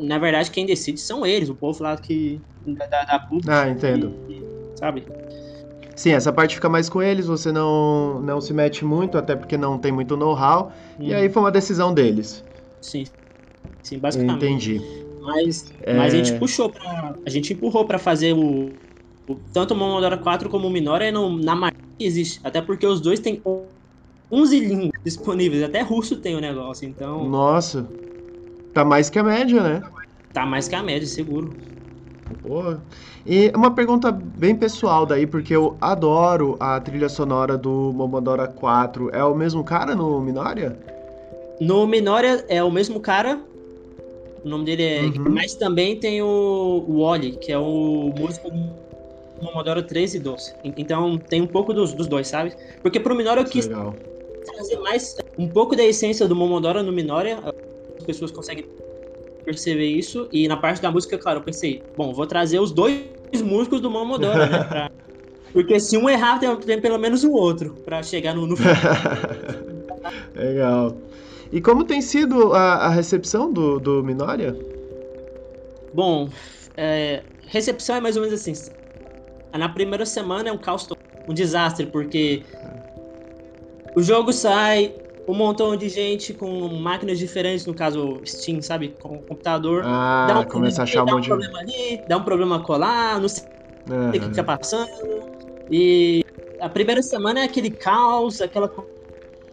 Na 0.00 0.18
verdade, 0.18 0.50
quem 0.50 0.66
decide 0.66 1.00
são 1.00 1.24
eles, 1.26 1.48
o 1.48 1.54
povo 1.54 1.82
lá 1.82 1.96
que. 1.96 2.40
da, 2.66 2.86
da. 2.86 3.28
Ah, 3.48 3.68
entendo. 3.68 4.14
E, 4.28 4.42
sabe? 4.78 5.04
Sim, 5.94 6.12
essa 6.12 6.30
parte 6.30 6.54
fica 6.54 6.68
mais 6.68 6.90
com 6.90 7.02
eles, 7.02 7.26
você 7.26 7.50
não, 7.50 8.20
não 8.20 8.38
se 8.38 8.52
mete 8.52 8.84
muito, 8.84 9.16
até 9.16 9.34
porque 9.34 9.56
não 9.56 9.78
tem 9.78 9.90
muito 9.90 10.14
know-how. 10.14 10.70
Hum. 11.00 11.04
E 11.04 11.14
aí 11.14 11.30
foi 11.30 11.42
uma 11.42 11.50
decisão 11.50 11.94
deles. 11.94 12.44
Sim. 12.82 13.04
Sim, 13.82 13.98
basicamente. 13.98 14.36
Entendi. 14.36 14.80
Mas, 15.22 15.72
é... 15.82 15.94
mas 15.94 16.12
a 16.12 16.16
gente 16.16 16.38
puxou 16.38 16.70
pra. 16.70 17.14
A 17.24 17.30
gente 17.30 17.52
empurrou 17.52 17.86
para 17.86 17.98
fazer 17.98 18.34
o. 18.34 18.74
Tanto 19.52 19.74
o 19.74 19.76
Momodora 19.76 20.16
4 20.16 20.48
como 20.48 20.68
o 20.68 20.70
Minora 20.70 21.10
no, 21.10 21.36
na 21.36 21.56
marca 21.56 21.76
que 21.98 22.04
existe. 22.04 22.40
Até 22.44 22.60
porque 22.62 22.86
os 22.86 23.00
dois 23.00 23.18
têm 23.18 23.42
11 24.30 24.60
línguas 24.60 25.00
disponíveis, 25.04 25.62
até 25.62 25.82
russo 25.82 26.16
tem 26.16 26.36
o 26.36 26.40
negócio, 26.40 26.88
então. 26.88 27.28
Nossa, 27.28 27.88
tá 28.72 28.84
mais 28.84 29.10
que 29.10 29.18
a 29.18 29.24
média, 29.24 29.62
né? 29.62 29.82
Tá 30.32 30.44
mais 30.44 30.68
que 30.68 30.74
a 30.74 30.82
média, 30.82 31.06
seguro. 31.06 31.56
Porra. 32.42 32.82
E 33.24 33.50
uma 33.54 33.72
pergunta 33.72 34.12
bem 34.12 34.54
pessoal 34.54 35.06
daí, 35.06 35.26
porque 35.26 35.54
eu 35.54 35.76
adoro 35.80 36.56
a 36.60 36.78
trilha 36.80 37.08
sonora 37.08 37.56
do 37.56 37.92
Momodora 37.92 38.46
4. 38.46 39.10
É 39.10 39.24
o 39.24 39.34
mesmo 39.34 39.64
cara 39.64 39.94
no 39.94 40.20
Minoria? 40.20 40.78
No 41.60 41.86
Minoria 41.86 42.44
é 42.48 42.62
o 42.62 42.70
mesmo 42.70 43.00
cara. 43.00 43.40
O 44.44 44.48
nome 44.48 44.64
dele 44.64 44.82
é. 44.82 45.02
Uhum. 45.02 45.30
Mas 45.30 45.54
também 45.54 45.98
tem 45.98 46.22
o 46.22 46.84
Wally, 46.88 47.32
que 47.32 47.50
é 47.50 47.58
o 47.58 48.12
músico 48.16 48.50
Momodora 49.40 49.82
3 49.82 50.14
e 50.14 50.18
12. 50.18 50.54
Então 50.76 51.18
tem 51.18 51.42
um 51.42 51.46
pouco 51.46 51.72
dos, 51.72 51.92
dos 51.92 52.06
dois, 52.06 52.28
sabe? 52.28 52.54
Porque 52.82 53.00
pro 53.00 53.14
Minoria 53.14 53.42
eu 53.42 53.46
quis. 53.46 53.66
Legal 53.66 53.94
trazer 54.46 54.78
mais 54.78 55.16
um 55.36 55.48
pouco 55.48 55.76
da 55.76 55.84
essência 55.84 56.26
do 56.26 56.34
Momodora 56.34 56.82
no 56.82 56.92
Minoria. 56.92 57.38
As 57.98 58.04
pessoas 58.04 58.30
conseguem 58.30 58.64
perceber 59.44 59.86
isso. 59.86 60.28
E 60.32 60.48
na 60.48 60.56
parte 60.56 60.80
da 60.80 60.90
música, 60.90 61.18
claro, 61.18 61.40
eu 61.40 61.44
pensei, 61.44 61.82
bom, 61.96 62.12
vou 62.12 62.26
trazer 62.26 62.58
os 62.60 62.72
dois 62.72 63.02
músicos 63.44 63.80
do 63.80 63.90
Momodora, 63.90 64.46
né? 64.46 64.64
Pra... 64.64 64.90
Porque 65.52 65.80
se 65.80 65.96
um 65.96 66.08
errar, 66.08 66.38
tem, 66.38 66.54
tem, 66.56 66.80
pelo 66.80 66.98
menos 66.98 67.24
o 67.24 67.32
outro 67.32 67.74
para 67.84 68.02
chegar 68.02 68.34
no, 68.34 68.46
no... 68.46 68.56
Legal. 70.34 70.96
E 71.50 71.60
como 71.60 71.84
tem 71.84 72.02
sido 72.02 72.52
a, 72.52 72.86
a 72.86 72.88
recepção 72.90 73.52
do, 73.52 73.78
do 73.78 74.02
Minoria? 74.02 74.54
Bom, 75.94 76.28
é, 76.76 77.22
recepção 77.46 77.96
é 77.96 78.00
mais 78.00 78.16
ou 78.16 78.22
menos 78.22 78.38
assim. 78.38 78.52
Na 79.58 79.68
primeira 79.68 80.06
semana 80.06 80.48
é 80.48 80.52
um 80.52 80.58
caos, 80.58 80.88
um 81.28 81.34
desastre, 81.34 81.86
porque 81.86 82.42
o 83.94 84.02
jogo 84.02 84.32
sai, 84.32 84.94
um 85.28 85.34
montão 85.34 85.76
de 85.76 85.88
gente 85.88 86.32
com 86.32 86.68
máquinas 86.68 87.18
diferentes, 87.18 87.66
no 87.66 87.74
caso 87.74 88.20
Steam, 88.24 88.62
sabe? 88.62 88.94
Com 89.00 89.18
computador. 89.18 89.82
Ah, 89.84 90.26
dá 90.28 90.40
um 90.40 90.44
começa 90.44 90.82
a 90.82 90.84
achar 90.84 91.04
um, 91.04 91.16
um 91.16 91.22
problema 91.22 91.58
ali, 91.58 92.02
dá 92.08 92.16
um 92.16 92.22
problema 92.22 92.60
colar, 92.60 93.20
não 93.20 93.28
sei 93.28 93.44
uhum. 93.88 94.08
o 94.10 94.12
que 94.12 94.30
tá 94.30 94.44
passando. 94.44 94.90
E 95.70 96.24
a 96.60 96.68
primeira 96.68 97.02
semana 97.02 97.40
é 97.40 97.44
aquele 97.44 97.70
caos, 97.70 98.40
aquela 98.40 98.68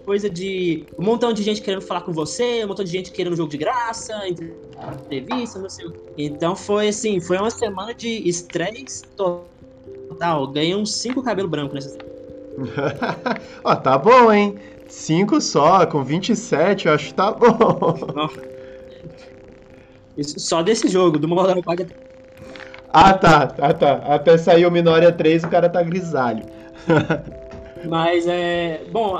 coisa 0.05 0.29
de 0.29 0.85
um 0.99 1.03
montão 1.03 1.33
de 1.33 1.41
gente 1.41 1.61
querendo 1.61 1.81
falar 1.81 2.01
com 2.01 2.11
você, 2.11 2.63
um 2.63 2.67
montão 2.67 2.85
de 2.85 2.91
gente 2.91 3.11
querendo 3.11 3.35
jogo 3.35 3.49
de 3.49 3.57
graça, 3.57 4.13
entrevista, 4.27 5.59
não 5.59 5.69
sei 5.69 5.87
o 5.87 5.93
Então 6.17 6.55
foi 6.55 6.89
assim, 6.89 7.19
foi 7.19 7.37
uma 7.37 7.49
semana 7.49 7.93
de 7.93 8.27
estresse 8.27 9.03
total. 9.15 9.52
Ganhei 10.53 10.75
uns 10.75 10.95
cinco 10.95 11.21
cabelos 11.21 11.51
brancos 11.51 11.73
nessa. 11.73 11.97
Ó, 13.63 13.75
tá 13.75 13.97
bom, 13.97 14.31
hein? 14.31 14.59
5 14.87 15.41
só, 15.41 15.85
com 15.85 16.03
27, 16.03 16.87
eu 16.87 16.93
acho 16.93 17.07
que 17.07 17.13
tá 17.15 17.31
bom. 17.31 18.29
Isso 20.15 20.39
só 20.39 20.61
desse 20.61 20.87
jogo, 20.87 21.17
do 21.17 21.27
Modern 21.27 21.61
Paga. 21.63 21.87
Ah, 22.89 23.13
tá, 23.13 23.55
ah, 23.59 23.73
tá. 23.73 23.93
Até 24.05 24.37
sair 24.37 24.65
o 24.67 24.71
Minoria 24.71 25.11
3, 25.11 25.43
o 25.43 25.49
cara 25.49 25.67
tá 25.67 25.81
grisalho. 25.81 26.45
Mas 27.89 28.27
é. 28.27 28.83
Bom, 28.91 29.17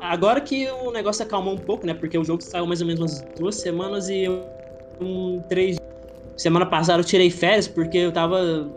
agora 0.00 0.40
que 0.40 0.70
o 0.70 0.90
negócio 0.90 1.22
acalmou 1.22 1.52
um 1.54 1.58
pouco, 1.58 1.86
né? 1.86 1.92
Porque 1.92 2.16
o 2.16 2.24
jogo 2.24 2.42
saiu 2.42 2.66
mais 2.66 2.80
ou 2.80 2.86
menos 2.86 3.00
umas 3.00 3.22
duas 3.38 3.56
semanas 3.56 4.08
e 4.08 4.24
eu. 4.24 4.46
Um, 5.00 5.42
três. 5.48 5.76
Semana 6.36 6.64
passada 6.64 7.00
eu 7.00 7.04
tirei 7.04 7.30
férias 7.30 7.68
porque 7.68 7.98
eu 7.98 8.12
tava 8.12 8.70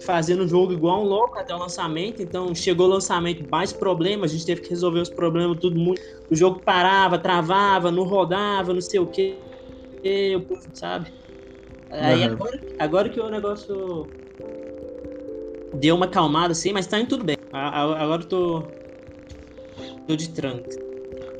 fazendo 0.00 0.44
o 0.44 0.48
jogo 0.48 0.72
igual 0.72 1.02
um 1.02 1.04
louco 1.04 1.38
até 1.38 1.54
o 1.54 1.58
lançamento. 1.58 2.22
Então 2.22 2.54
chegou 2.54 2.86
o 2.86 2.90
lançamento, 2.90 3.48
mais 3.50 3.72
problemas, 3.72 4.30
a 4.30 4.34
gente 4.34 4.46
teve 4.46 4.60
que 4.62 4.70
resolver 4.70 5.00
os 5.00 5.10
problemas, 5.10 5.58
tudo 5.58 5.78
muito. 5.78 6.00
O 6.30 6.34
jogo 6.34 6.60
parava, 6.60 7.18
travava, 7.18 7.90
não 7.90 8.04
rodava, 8.04 8.72
não 8.72 8.80
sei 8.80 9.00
o 9.00 9.06
que, 9.06 9.36
sabe? 10.74 11.12
Aí 11.90 12.26
uhum. 12.26 12.32
agora, 12.32 12.60
agora 12.78 13.08
que 13.08 13.20
o 13.20 13.28
negócio 13.28 14.08
deu 15.74 15.96
uma 15.96 16.06
acalmada 16.06 16.52
assim, 16.52 16.72
mas 16.72 16.86
tá 16.86 16.98
indo 16.98 17.08
tudo 17.08 17.24
bem. 17.24 17.36
Agora 17.52 18.22
eu 18.22 18.28
tô, 18.28 18.62
tô 20.06 20.16
de 20.16 20.30
tranco. 20.30 20.68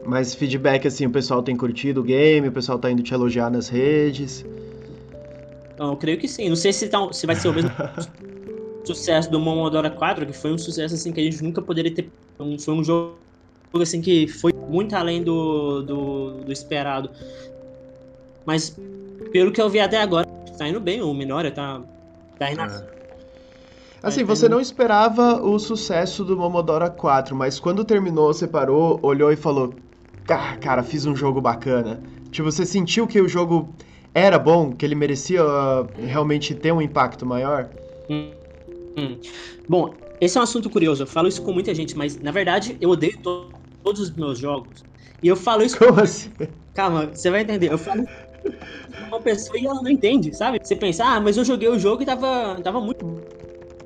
Mas 0.04 0.34
feedback 0.34 0.86
assim, 0.86 1.06
o 1.06 1.10
pessoal 1.10 1.42
tem 1.42 1.56
curtido 1.56 2.00
o 2.00 2.04
game, 2.04 2.48
o 2.48 2.52
pessoal 2.52 2.78
tá 2.78 2.90
indo 2.90 3.02
te 3.02 3.14
elogiar 3.14 3.50
nas 3.50 3.68
redes. 3.68 4.44
Então, 5.74 5.90
eu 5.90 5.96
creio 5.96 6.18
que 6.18 6.26
sim. 6.26 6.48
Não 6.48 6.56
sei 6.56 6.72
se, 6.72 6.88
tá, 6.88 7.12
se 7.12 7.26
vai 7.26 7.36
ser 7.36 7.48
o 7.48 7.54
mesmo 7.54 7.70
sucesso 8.84 9.30
do 9.30 9.38
Momodora 9.38 9.90
4, 9.90 10.26
que 10.26 10.32
foi 10.32 10.52
um 10.52 10.58
sucesso 10.58 10.94
assim 10.94 11.12
que 11.12 11.20
a 11.20 11.24
gente 11.24 11.42
nunca 11.42 11.60
poderia 11.60 11.94
ter. 11.94 12.10
Um, 12.38 12.58
foi 12.58 12.74
um 12.74 12.84
jogo 12.84 13.16
assim 13.74 14.00
que 14.00 14.26
foi 14.26 14.52
muito 14.52 14.94
além 14.94 15.22
do, 15.22 15.82
do, 15.82 16.30
do, 16.44 16.52
esperado. 16.52 17.10
Mas 18.44 18.76
pelo 19.32 19.52
que 19.52 19.60
eu 19.60 19.68
vi 19.68 19.80
até 19.80 20.00
agora, 20.00 20.26
tá 20.58 20.68
indo 20.68 20.80
bem, 20.80 21.02
o 21.02 21.12
Minoria 21.14 21.50
tá, 21.50 21.80
tá 22.38 22.50
indo. 22.50 22.62
É. 22.62 23.00
Assim, 24.02 24.24
você 24.24 24.48
não 24.48 24.60
esperava 24.60 25.42
o 25.42 25.58
sucesso 25.58 26.24
do 26.24 26.34
Momodora 26.36 26.88
4, 26.88 27.36
mas 27.36 27.60
quando 27.60 27.84
terminou, 27.84 28.32
você 28.32 28.48
parou, 28.48 28.98
olhou 29.02 29.30
e 29.30 29.36
falou: 29.36 29.74
ah, 30.28 30.56
Cara, 30.56 30.82
fiz 30.82 31.04
um 31.04 31.14
jogo 31.14 31.40
bacana. 31.40 32.00
Tipo, 32.30 32.50
você 32.50 32.64
sentiu 32.64 33.06
que 33.06 33.20
o 33.20 33.28
jogo 33.28 33.68
era 34.14 34.38
bom, 34.38 34.72
que 34.72 34.86
ele 34.86 34.94
merecia 34.94 35.44
uh, 35.44 35.86
realmente 35.98 36.54
ter 36.54 36.72
um 36.72 36.80
impacto 36.80 37.26
maior? 37.26 37.68
Hum. 38.08 38.39
Hum. 38.96 39.18
Bom, 39.68 39.98
esse 40.20 40.36
é 40.36 40.40
um 40.40 40.44
assunto 40.44 40.68
curioso. 40.68 41.02
Eu 41.02 41.06
falo 41.06 41.28
isso 41.28 41.42
com 41.42 41.52
muita 41.52 41.74
gente, 41.74 41.96
mas 41.96 42.20
na 42.20 42.30
verdade 42.30 42.76
eu 42.80 42.90
odeio 42.90 43.16
to 43.22 43.50
todos 43.82 44.00
os 44.00 44.14
meus 44.14 44.38
jogos. 44.38 44.84
E 45.22 45.28
eu 45.28 45.36
falo 45.36 45.62
isso. 45.62 45.78
Como 45.78 45.94
com... 45.94 46.00
assim? 46.00 46.32
Calma, 46.74 47.06
você 47.06 47.30
vai 47.30 47.42
entender. 47.42 47.72
Eu 47.72 47.78
falo 47.78 48.04
uma 49.08 49.20
pessoa 49.20 49.58
e 49.58 49.66
ela 49.66 49.82
não 49.82 49.90
entende, 49.90 50.34
sabe? 50.34 50.58
Você 50.62 50.76
pensa, 50.76 51.04
ah, 51.04 51.20
mas 51.20 51.36
eu 51.36 51.44
joguei 51.44 51.68
o 51.68 51.78
jogo 51.78 52.02
e 52.02 52.06
tava, 52.06 52.60
tava 52.62 52.80
muito 52.80 53.04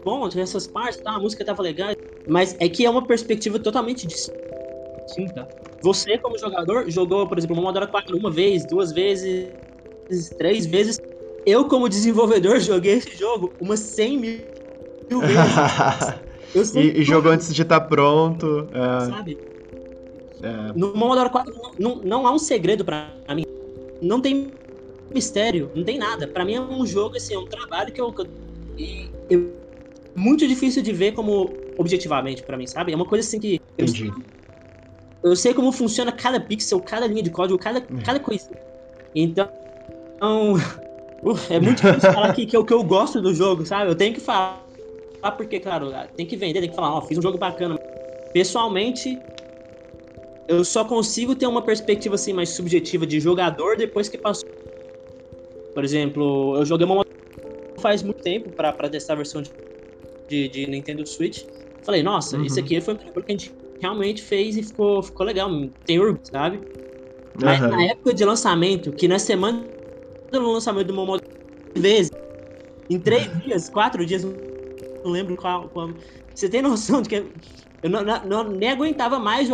bom, 0.04 0.28
tinha 0.28 0.42
essas 0.42 0.66
partes, 0.66 1.00
tá, 1.00 1.12
a 1.12 1.18
música 1.18 1.44
tava 1.44 1.62
legal. 1.62 1.92
Mas 2.26 2.56
é 2.60 2.68
que 2.68 2.84
é 2.84 2.90
uma 2.90 3.06
perspectiva 3.06 3.58
totalmente 3.58 4.06
distinta. 4.06 5.48
Você, 5.82 6.18
como 6.18 6.38
jogador, 6.38 6.90
jogou, 6.90 7.26
por 7.26 7.38
exemplo, 7.38 7.56
Momodora 7.56 7.86
4 7.86 8.16
uma 8.16 8.30
vez, 8.30 8.66
duas 8.66 8.92
vezes, 8.92 9.50
três 10.38 10.66
vezes. 10.66 10.98
Eu, 11.46 11.68
como 11.68 11.88
desenvolvedor, 11.88 12.58
joguei 12.60 12.94
esse 12.94 13.16
jogo 13.16 13.54
umas 13.60 13.80
100 13.80 14.18
mil 14.18 14.53
vezes. 15.08 16.74
e, 16.76 17.00
e 17.00 17.04
jogou 17.04 17.32
antes 17.32 17.52
de 17.54 17.62
estar 17.62 17.80
tá 17.80 17.86
pronto. 17.86 18.68
É... 18.72 19.10
Sabe? 19.10 19.38
É... 20.42 20.72
No 20.74 20.94
Momodora 20.94 21.30
4 21.30 21.52
não, 21.78 21.96
não 21.96 22.26
há 22.26 22.32
um 22.32 22.38
segredo 22.38 22.84
para 22.84 23.10
mim. 23.34 23.44
Não 24.00 24.20
tem 24.20 24.52
mistério, 25.12 25.70
não 25.74 25.84
tem 25.84 25.98
nada. 25.98 26.26
Para 26.26 26.44
mim 26.44 26.54
é 26.54 26.60
um 26.60 26.84
jogo, 26.86 27.16
assim, 27.16 27.34
é 27.34 27.38
um 27.38 27.46
trabalho 27.46 27.92
que 27.92 28.00
eu. 28.00 28.14
E, 28.76 29.08
eu 29.30 29.52
muito 30.14 30.46
difícil 30.46 30.82
de 30.82 30.92
ver 30.92 31.12
como 31.12 31.52
objetivamente 31.76 32.42
para 32.42 32.56
mim, 32.56 32.66
sabe? 32.66 32.92
É 32.92 32.96
uma 32.96 33.06
coisa 33.06 33.26
assim 33.26 33.40
que. 33.40 33.60
Entendi. 33.78 34.08
Eu, 35.22 35.30
eu, 35.30 35.36
sei 35.36 35.54
como 35.54 35.72
funciona 35.72 36.12
cada 36.12 36.40
pixel, 36.40 36.80
cada 36.80 37.06
linha 37.06 37.22
de 37.22 37.30
código, 37.30 37.58
cada, 37.58 37.80
hum. 37.80 37.98
cada 38.04 38.20
coisa. 38.20 38.50
Então. 39.14 39.48
É 41.48 41.58
muito 41.58 41.80
difícil 41.80 42.12
falar 42.12 42.34
que, 42.34 42.44
que, 42.44 42.54
eu, 42.54 42.62
que 42.66 42.74
eu 42.74 42.84
gosto 42.84 43.18
do 43.18 43.32
jogo, 43.32 43.64
sabe? 43.64 43.90
Eu 43.90 43.94
tenho 43.94 44.12
que 44.12 44.20
falar, 44.20 44.62
porque, 45.30 45.60
claro, 45.60 45.92
tem 46.16 46.26
que 46.26 46.36
vender, 46.36 46.60
tem 46.60 46.70
que 46.70 46.76
falar, 46.76 46.94
ó, 46.94 47.00
fiz 47.02 47.18
um 47.18 47.22
jogo 47.22 47.38
bacana. 47.38 47.78
Pessoalmente, 48.32 49.18
eu 50.48 50.64
só 50.64 50.84
consigo 50.84 51.34
ter 51.34 51.46
uma 51.46 51.62
perspectiva 51.62 52.14
assim 52.16 52.32
mais 52.32 52.50
subjetiva 52.50 53.06
de 53.06 53.20
jogador 53.20 53.76
depois 53.76 54.08
que 54.08 54.18
passou. 54.18 54.48
Por 55.72 55.84
exemplo, 55.84 56.56
eu 56.56 56.64
joguei 56.64 56.86
uma 56.86 57.04
faz 57.78 58.02
muito 58.02 58.22
tempo 58.22 58.50
para 58.50 58.72
testar 58.88 59.12
a 59.12 59.16
versão 59.16 59.42
de 59.42 59.50
de, 60.28 60.48
de 60.48 60.66
Nintendo 60.66 61.06
Switch. 61.06 61.44
Falei, 61.82 62.02
nossa, 62.02 62.36
uhum. 62.36 62.44
isso 62.44 62.58
aqui 62.58 62.80
foi 62.80 62.94
um 62.94 62.96
que 62.96 63.10
a 63.10 63.32
gente 63.32 63.52
realmente 63.80 64.22
fez 64.22 64.56
e 64.56 64.62
ficou, 64.62 65.02
ficou 65.02 65.26
legal. 65.26 65.50
Tem 65.84 65.98
orgulho, 65.98 66.20
sabe? 66.24 66.60
Mas 67.42 67.60
uhum. 67.60 67.68
na 67.68 67.84
época 67.84 68.14
de 68.14 68.24
lançamento, 68.24 68.92
que 68.92 69.06
na 69.06 69.18
semana 69.18 69.64
do 70.30 70.52
lançamento 70.52 70.86
do 70.86 70.94
Momo 70.94 71.20
vezes, 71.74 72.10
em 72.88 72.98
três 72.98 73.28
dias, 73.42 73.68
quatro 73.68 74.04
dias, 74.06 74.26
não 75.04 75.10
lembro 75.10 75.36
qual, 75.36 75.68
qual. 75.68 75.90
Você 76.34 76.48
tem 76.48 76.62
noção 76.62 77.02
de 77.02 77.08
que 77.08 77.16
eu 77.82 77.90
não, 77.90 78.02
não, 78.02 78.44
nem 78.44 78.70
aguentava 78.70 79.18
mais 79.18 79.48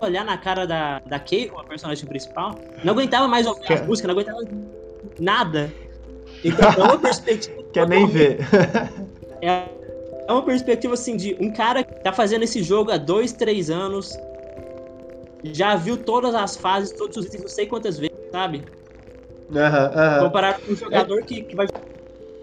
olhar 0.00 0.24
na 0.24 0.36
cara 0.36 0.66
da, 0.66 1.00
da 1.00 1.18
Keiko, 1.18 1.58
a 1.58 1.64
personagem 1.64 2.06
principal. 2.06 2.54
Não 2.84 2.92
aguentava 2.92 3.26
mais 3.26 3.46
ouvir 3.46 3.66
Quer... 3.66 3.80
as 3.80 3.86
músicas, 3.86 4.14
não 4.14 4.20
aguentava 4.20 4.48
nada. 5.18 5.72
Então, 6.44 6.70
é 6.70 6.82
uma 6.82 6.98
perspectiva. 6.98 7.62
Quer 7.72 7.88
nem 7.88 8.06
ver. 8.06 8.38
é 9.42 9.78
é 10.28 10.32
uma 10.32 10.42
perspectiva 10.42 10.92
assim 10.92 11.16
de 11.16 11.34
um 11.40 11.50
cara 11.50 11.82
que 11.82 11.94
tá 12.02 12.12
fazendo 12.12 12.42
esse 12.42 12.62
jogo 12.62 12.90
há 12.90 12.98
dois, 12.98 13.32
três 13.32 13.70
anos, 13.70 14.16
já 15.42 15.74
viu 15.74 15.96
todas 15.96 16.34
as 16.34 16.54
fases, 16.54 16.92
todos 16.92 17.16
os 17.16 17.24
itens, 17.24 17.42
não 17.42 17.48
sei 17.48 17.66
quantas 17.66 17.98
vezes, 17.98 18.14
sabe? 18.30 18.62
Uhum, 19.48 20.24
Comparado 20.24 20.60
com 20.60 20.72
um 20.72 20.76
jogador 20.76 21.20
é... 21.20 21.22
que, 21.22 21.42
que 21.42 21.56
vai. 21.56 21.66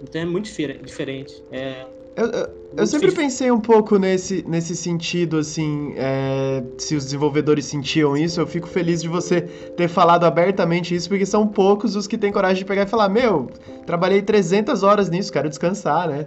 Então 0.01 0.19
é 0.19 0.25
muito 0.25 0.45
diferente. 0.45 1.43
É. 1.51 1.85
Eu, 2.15 2.27
eu, 2.31 2.49
eu 2.77 2.87
sempre 2.87 3.11
pensei 3.11 3.51
um 3.51 3.59
pouco 3.59 3.97
nesse, 3.97 4.43
nesse 4.47 4.75
sentido, 4.75 5.37
assim, 5.37 5.93
é, 5.97 6.63
se 6.77 6.95
os 6.95 7.03
desenvolvedores 7.05 7.65
sentiam 7.65 8.15
isso, 8.15 8.39
eu 8.39 8.47
fico 8.47 8.67
feliz 8.67 9.01
de 9.01 9.09
você 9.09 9.41
ter 9.41 9.89
falado 9.89 10.23
abertamente 10.23 10.95
isso, 10.95 11.09
porque 11.09 11.25
são 11.25 11.45
poucos 11.45 11.95
os 11.95 12.07
que 12.07 12.17
têm 12.17 12.31
coragem 12.31 12.59
de 12.59 12.65
pegar 12.65 12.83
e 12.83 12.87
falar, 12.87 13.09
meu, 13.09 13.51
trabalhei 13.85 14.21
300 14.21 14.81
horas 14.81 15.09
nisso, 15.09 15.31
quero 15.31 15.49
descansar, 15.49 16.07
né? 16.07 16.25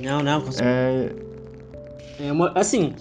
Não, 0.00 0.22
não. 0.22 0.42
É... 0.60 1.10
é 2.20 2.32
uma, 2.32 2.52
assim, 2.54 2.94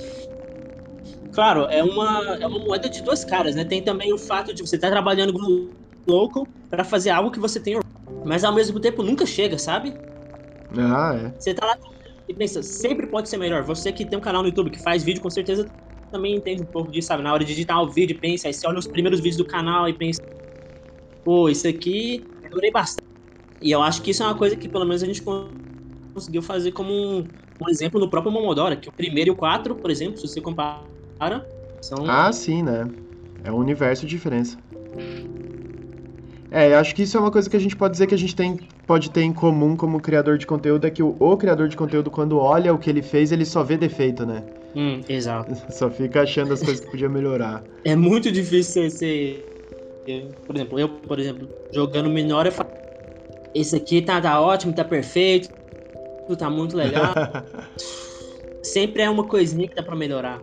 claro, 1.33 1.65
é 1.71 1.83
uma, 1.83 2.37
é 2.39 2.47
uma 2.47 2.59
moeda 2.59 2.87
de 2.87 3.01
duas 3.01 3.25
caras, 3.25 3.55
né? 3.55 3.65
Tem 3.65 3.81
também 3.81 4.13
o 4.13 4.17
fato 4.17 4.53
de 4.53 4.61
você 4.61 4.75
estar 4.75 4.87
tá 4.87 4.93
trabalhando 4.93 5.33
com 5.33 5.69
local 6.07 6.47
para 6.69 6.83
fazer 6.83 7.09
algo 7.09 7.31
que 7.31 7.39
você 7.39 7.59
tem, 7.59 7.79
mas 8.23 8.43
ao 8.43 8.53
mesmo 8.53 8.79
tempo 8.79 9.03
nunca 9.03 9.25
chega, 9.25 9.57
sabe? 9.57 9.93
Ah, 10.81 11.15
é. 11.15 11.39
Você 11.39 11.53
tá 11.53 11.65
lá 11.65 11.77
e 12.27 12.33
pensa, 12.33 12.63
sempre 12.63 13.07
pode 13.07 13.29
ser 13.29 13.37
melhor. 13.37 13.63
Você 13.63 13.91
que 13.91 14.05
tem 14.05 14.17
um 14.17 14.21
canal 14.21 14.41
no 14.41 14.49
YouTube 14.49 14.71
que 14.71 14.81
faz 14.81 15.03
vídeo, 15.03 15.21
com 15.21 15.29
certeza 15.29 15.65
também 16.11 16.35
entende 16.35 16.61
um 16.61 16.65
pouco 16.65 16.91
disso, 16.91 17.07
sabe? 17.09 17.23
Na 17.23 17.33
hora 17.33 17.43
de 17.43 17.51
editar 17.51 17.81
o 17.81 17.91
vídeo, 17.91 18.19
pensa, 18.19 18.47
aí 18.47 18.53
você 18.53 18.65
olha 18.67 18.79
os 18.79 18.87
primeiros 18.87 19.19
vídeos 19.19 19.37
do 19.37 19.45
canal 19.45 19.87
e 19.89 19.93
pensa, 19.93 20.21
pô, 21.23 21.49
isso 21.49 21.67
aqui 21.67 22.25
eu 22.43 22.49
durei 22.49 22.71
bastante. 22.71 23.05
E 23.61 23.71
eu 23.71 23.81
acho 23.81 24.01
que 24.01 24.11
isso 24.11 24.23
é 24.23 24.25
uma 24.25 24.35
coisa 24.35 24.55
que 24.55 24.67
pelo 24.67 24.85
menos 24.85 25.03
a 25.03 25.05
gente 25.05 25.21
conseguiu 26.13 26.41
fazer 26.41 26.71
como 26.71 26.91
um, 26.91 27.29
um 27.61 27.69
exemplo 27.69 27.99
no 27.99 28.09
próprio 28.09 28.31
Momodora, 28.31 28.75
que 28.75 28.89
o 28.89 28.91
primeiro 28.91 29.29
e 29.29 29.33
o 29.33 29.35
4, 29.35 29.75
por 29.75 29.89
exemplo, 29.91 30.17
se 30.17 30.27
você 30.27 30.41
compara, 30.41 30.85
são... 31.81 32.05
Ah, 32.09 32.31
sim, 32.31 32.63
né? 32.63 32.89
É 33.43 33.51
um 33.51 33.57
universo 33.57 34.05
de 34.05 34.09
diferença. 34.09 34.57
É, 36.51 36.71
eu 36.71 36.77
acho 36.77 36.95
que 36.95 37.03
isso 37.03 37.17
é 37.17 37.19
uma 37.19 37.31
coisa 37.31 37.49
que 37.49 37.57
a 37.57 37.59
gente 37.59 37.75
pode 37.75 37.93
dizer 37.93 38.07
que 38.07 38.15
a 38.15 38.17
gente 38.17 38.35
tem, 38.35 38.57
pode 38.85 39.11
ter 39.11 39.21
em 39.21 39.33
comum 39.33 39.75
como 39.75 39.99
criador 39.99 40.37
de 40.37 40.45
conteúdo, 40.45 40.85
é 40.85 40.91
que 40.91 41.03
o, 41.03 41.15
o 41.19 41.37
criador 41.37 41.67
de 41.67 41.75
conteúdo, 41.75 42.11
quando 42.11 42.37
olha 42.37 42.73
o 42.73 42.77
que 42.77 42.89
ele 42.89 43.01
fez, 43.01 43.31
ele 43.31 43.45
só 43.45 43.63
vê 43.63 43.77
defeito, 43.77 44.25
né? 44.25 44.43
Hum, 44.75 45.01
exato. 45.07 45.55
Só 45.71 45.89
fica 45.89 46.23
achando 46.23 46.53
as 46.53 46.61
coisas 46.61 46.83
que 46.83 46.91
podia 46.91 47.07
melhorar. 47.07 47.63
É 47.85 47.95
muito 47.95 48.29
difícil 48.29 48.89
ser... 48.91 49.45
Por 50.45 50.55
exemplo, 50.55 50.77
eu, 50.77 50.89
por 50.89 51.17
exemplo, 51.17 51.49
jogando 51.73 52.09
menor, 52.09 52.45
eu 52.45 52.51
falo, 52.51 52.69
esse 53.55 53.75
aqui 53.75 54.01
tá, 54.01 54.19
tá 54.19 54.39
ótimo, 54.39 54.73
tá 54.73 54.83
perfeito, 54.83 55.49
tá 56.37 56.49
muito 56.49 56.75
legal. 56.75 57.13
Sempre 58.61 59.03
é 59.03 59.09
uma 59.09 59.27
coisinha 59.27 59.67
que 59.67 59.75
dá 59.75 59.81
pra 59.81 59.95
melhorar. 59.95 60.41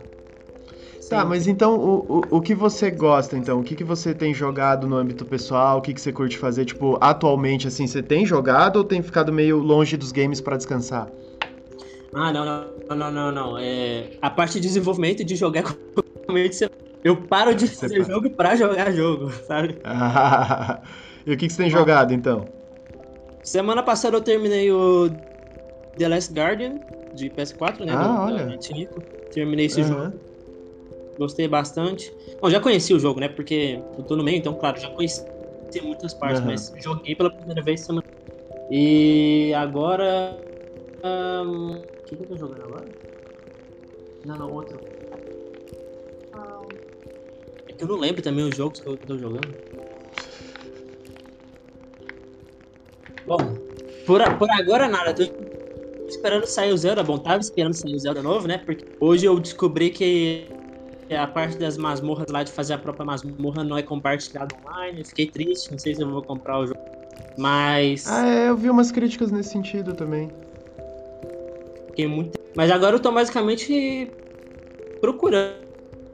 Tá, 1.13 1.25
mas 1.25 1.47
então 1.47 1.77
o, 1.77 2.19
o, 2.19 2.37
o 2.39 2.41
que 2.41 2.55
você 2.55 2.91
gosta, 2.91 3.37
então? 3.37 3.61
O 3.61 3.63
que, 3.63 3.77
que 3.77 3.85
você 3.85 4.15
tem 4.15 4.33
jogado 4.33 4.87
no 4.87 4.97
âmbito 4.97 5.25
pessoal? 5.25 5.79
O 5.79 5.83
que, 5.83 5.93
que 5.93 6.01
você 6.01 6.13
curte 6.13 6.39
fazer, 6.39 6.65
tipo, 6.65 6.97
atualmente, 7.01 7.69
assim, 7.69 7.87
você 7.87 8.03
tem 8.03 8.25
jogado 8.25 8.77
ou 8.77 8.85
tem 8.85 9.03
ficado 9.03 9.33
meio 9.33 9.59
longe 9.59 9.97
dos 9.97 10.11
games 10.11 10.41
para 10.41 10.57
descansar? 10.57 11.09
Ah, 12.15 12.33
não, 12.33 12.45
não, 12.45 12.97
não, 12.97 13.11
não, 13.11 13.33
não. 13.33 13.59
É, 13.59 14.11
a 14.23 14.31
parte 14.31 14.55
de 14.55 14.61
desenvolvimento 14.61 15.21
e 15.21 15.25
de 15.25 15.37
jogar 15.37 15.65
eu 17.05 17.17
paro 17.17 17.55
de 17.55 17.67
fazer 17.69 17.97
para. 17.97 18.13
jogo 18.15 18.31
pra 18.31 18.57
jogar 18.57 18.93
jogo, 18.93 19.31
sabe? 19.47 19.79
e 21.27 21.33
o 21.33 21.37
que, 21.37 21.47
que 21.47 21.53
você 21.53 21.63
tem 21.63 21.71
jogado, 21.71 22.15
então? 22.15 22.47
Semana 23.43 23.83
passada 23.83 24.17
eu 24.17 24.21
terminei 24.23 24.73
o 24.73 25.11
The 25.99 26.09
Last 26.09 26.33
Guardian, 26.33 26.81
de 27.15 27.29
PS4, 27.29 27.85
né? 27.85 27.93
Ah, 27.95 28.03
do, 28.03 28.35
olha. 28.35 28.59
Terminei 29.33 29.67
esse 29.67 29.83
uhum. 29.83 29.89
jogo. 29.89 30.32
Gostei 31.19 31.47
bastante. 31.47 32.13
Bom, 32.41 32.51
já 32.51 32.61
conheci 32.61 32.95
o 32.95 32.99
jogo, 32.99 33.21
né? 33.21 33.29
Porque 33.29 33.81
eu 33.99 34.05
tô 34.05 34.17
no 34.17 34.25
meio, 34.25 34.39
então, 34.39 34.55
claro, 34.55 34.81
já 34.81 34.91
conheci 34.91 35.25
muitas 35.83 36.15
partes, 36.15 36.41
uhum. 36.41 36.47
mas 36.47 36.73
joguei 36.79 37.15
pela 37.15 37.31
primeira 37.31 37.63
vez 37.63 37.81
semana. 37.81 38.07
E 38.71 39.53
agora. 39.55 40.39
Um... 41.05 41.79
O 41.79 42.05
que, 42.07 42.17
que 42.17 42.23
eu 42.23 42.29
tô 42.29 42.37
jogando 42.37 42.63
agora? 42.63 42.85
Não, 44.25 44.37
não, 44.37 44.53
outro. 44.53 44.79
É 47.69 47.73
que 47.73 47.85
eu 47.85 47.89
não 47.89 47.99
lembro 47.99 48.23
também 48.23 48.45
os 48.45 48.57
jogos 48.57 48.81
que 48.81 48.87
eu 48.87 48.97
tô 48.97 49.19
jogando. 49.19 49.55
Bom, 53.27 53.39
por, 54.07 54.21
por 54.39 54.51
agora 54.51 54.89
nada. 54.89 55.15
Tô 55.15 55.23
esperando 56.07 56.47
sair 56.47 56.73
o 56.73 56.77
Zelda. 56.77 57.03
Bom, 57.03 57.19
tava 57.19 57.41
esperando 57.41 57.75
sair 57.75 57.95
o 57.95 57.99
Zelda 57.99 58.23
novo, 58.23 58.47
né? 58.47 58.59
Porque 58.59 58.85
hoje 59.01 59.27
eu 59.27 59.39
descobri 59.41 59.91
que 59.91 60.47
a 61.17 61.27
parte 61.27 61.59
das 61.59 61.77
masmorras 61.77 62.27
lá 62.31 62.43
de 62.43 62.53
fazer 62.53 62.75
a 62.75 62.79
própria 62.79 63.05
masmorra 63.05 63.65
não 63.65 63.77
é 63.77 63.83
compartilhada 63.83 64.55
online. 64.57 65.05
Fiquei 65.05 65.27
triste, 65.27 65.71
não 65.71 65.79
sei 65.79 65.95
se 65.95 66.03
eu 66.03 66.11
vou 66.11 66.23
comprar 66.23 66.59
o 66.59 66.67
jogo. 66.67 66.81
Mas. 67.39 68.07
Ah, 68.09 68.27
é, 68.27 68.49
eu 68.49 68.57
vi 68.57 68.69
umas 68.71 68.91
críticas 68.93 69.31
nesse 69.31 69.51
sentido 69.51 69.95
também. 69.95 70.31
Fiquei 71.89 72.07
muito. 72.07 72.39
Mas 72.57 72.71
agora 72.71 72.97
eu 72.97 73.01
tô 73.01 73.11
basicamente 73.13 74.11
procurando 75.01 75.57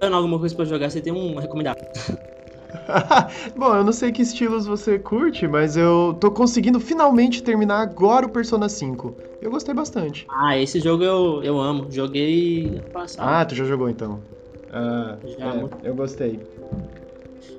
alguma 0.01 0.39
coisa 0.39 0.55
pra 0.55 0.65
jogar. 0.65 0.91
Você 0.91 1.01
tem 1.01 1.13
um 1.13 1.37
recomendado? 1.39 1.79
Bom, 3.57 3.77
eu 3.77 3.85
não 3.85 3.93
sei 3.93 4.13
que 4.13 4.23
estilos 4.23 4.67
você 4.67 4.99
curte, 4.99 5.47
mas 5.47 5.77
eu 5.77 6.17
tô 6.21 6.31
conseguindo 6.31 6.81
finalmente 6.81 7.43
terminar 7.43 7.81
agora 7.81 8.27
o 8.27 8.31
Persona 8.31 8.69
5. 8.69 9.17
Eu 9.41 9.51
gostei 9.51 9.75
bastante. 9.75 10.27
Ah, 10.31 10.59
esse 10.59 10.81
jogo 10.81 11.03
eu, 11.05 11.43
eu 11.43 11.61
amo. 11.61 11.91
Joguei 11.91 12.67
ano 12.67 12.91
passado. 12.91 13.29
Ah, 13.29 13.45
tu 13.45 13.55
já 13.55 13.65
jogou 13.65 13.89
então. 13.89 14.21
Ah, 14.71 15.17
já, 15.39 15.55
é, 15.57 15.69
eu 15.85 15.95
gostei. 15.95 16.41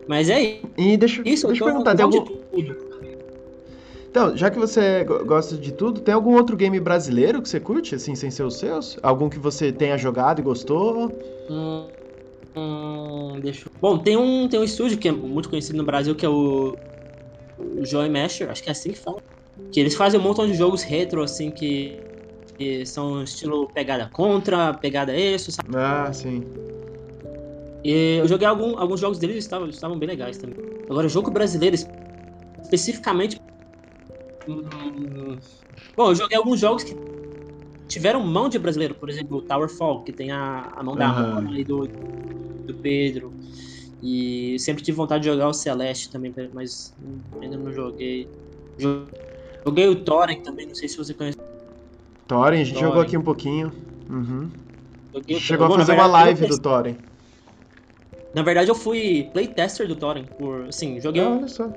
Mas 0.08 0.30
é 0.30 0.60
E 0.78 0.98
deixa, 0.98 1.22
isso, 1.26 1.48
deixa 1.48 1.64
eu 1.64 1.68
perguntar, 1.68 1.96
tem 1.96 2.04
algum... 2.04 2.26
Então, 4.10 4.36
já 4.36 4.50
que 4.50 4.58
você 4.58 5.04
gosta 5.04 5.56
de 5.56 5.72
tudo, 5.72 6.02
tem 6.02 6.14
algum 6.14 6.34
outro 6.34 6.58
game 6.58 6.80
brasileiro 6.80 7.42
que 7.42 7.48
você 7.48 7.60
curte, 7.60 7.94
assim, 7.94 8.16
sem 8.16 8.32
ser 8.32 8.44
os 8.44 8.58
seus? 8.58 8.98
Algum 9.04 9.30
que 9.30 9.38
você 9.38 9.72
tenha 9.72 9.98
jogado 10.00 10.40
e 10.40 10.42
gostou? 10.42 11.12
Hum, 11.48 11.90
hum, 12.56 13.40
deixa 13.44 13.68
eu... 13.68 13.72
Bom, 13.80 14.00
tem 14.00 14.18
um, 14.18 14.48
tem 14.48 14.60
um 14.60 14.64
estúdio 14.64 14.98
que 14.98 15.08
é 15.08 15.12
muito 15.12 15.48
conhecido 15.48 15.78
no 15.78 15.86
Brasil, 15.86 16.16
que 16.16 16.26
é 16.26 16.30
o, 16.30 16.76
o 17.60 17.86
Joy 17.86 18.10
Masher, 18.10 18.50
acho 18.50 18.64
que 18.64 18.70
é 18.70 18.72
assim 18.72 18.92
que 18.94 19.00
fala. 19.00 19.22
Que 19.72 19.80
eles 19.80 19.94
fazem 19.94 20.20
um 20.20 20.24
montão 20.24 20.48
de 20.48 20.56
jogos 20.56 20.82
retro, 20.82 21.22
assim, 21.22 21.52
que, 21.52 22.02
que 22.58 22.88
são 22.88 23.22
estilo 23.22 23.68
pegada 23.76 24.10
contra, 24.12 24.74
pegada 24.74 25.16
isso, 25.16 25.52
sabe? 25.52 25.70
Ah, 25.76 26.12
sim. 26.12 26.44
E 27.84 28.18
eu 28.18 28.28
joguei 28.28 28.48
algum, 28.48 28.78
alguns 28.78 29.00
jogos 29.00 29.20
deles 29.20 29.36
e 29.36 29.40
estavam, 29.40 29.70
estavam 29.70 29.98
bem 29.98 30.10
legais 30.10 30.38
também. 30.38 30.58
Agora, 30.90 31.08
jogo 31.08 31.32
brasileiro, 31.32 31.76
especificamente. 32.62 33.40
Hum, 34.48 35.38
bom, 35.96 36.10
eu 36.10 36.16
joguei 36.16 36.38
alguns 36.38 36.60
jogos 36.60 36.84
que 36.84 36.96
tiveram 37.88 38.22
mão 38.22 38.50
de 38.50 38.60
brasileiro, 38.60 38.96
por 38.96 39.10
exemplo, 39.10 39.38
o 39.38 39.42
Towerfall, 39.42 40.04
que 40.04 40.12
tem 40.12 40.32
a, 40.32 40.72
a 40.76 40.84
mão 40.84 40.96
da 40.96 41.40
uhum. 41.40 41.50
aí 41.50 41.64
do, 41.64 41.88
do 41.88 42.74
Pedro. 42.76 43.34
E 44.02 44.58
sempre 44.60 44.84
tive 44.84 44.96
vontade 44.96 45.24
de 45.24 45.30
jogar 45.30 45.50
o 45.50 45.54
Celeste 45.54 46.10
também, 46.10 46.34
mas 46.54 46.96
ainda 47.42 47.58
não 47.58 47.74
joguei. 47.74 48.30
Joguei 48.78 49.88
o 49.88 49.96
Thorin 49.96 50.42
também, 50.42 50.68
não 50.68 50.76
sei 50.76 50.88
se 50.88 50.98
você 50.98 51.14
conhece. 51.14 51.38
Thorin, 52.28 52.62
a 52.62 52.64
gente 52.64 52.76
Thorin. 52.76 52.88
jogou 52.88 53.02
aqui 53.02 53.18
um 53.18 53.22
pouquinho. 53.22 53.72
Uhum. 54.10 54.50
Chegou 55.40 55.68
a 55.68 55.78
fazer 55.78 55.94
uma 55.94 56.06
live 56.06 56.48
do 56.48 56.60
Thorin. 56.60 56.96
Na 58.34 58.44
verdade, 58.44 58.70
eu 58.70 58.76
fui 58.76 59.30
playtester 59.34 59.88
do 59.88 59.96
Thorin. 59.96 60.26
Por, 60.38 60.68
assim, 60.68 61.00
joguei. 61.00 61.24
Ah, 61.24 61.32
olha 61.32 61.48
só. 61.48 61.72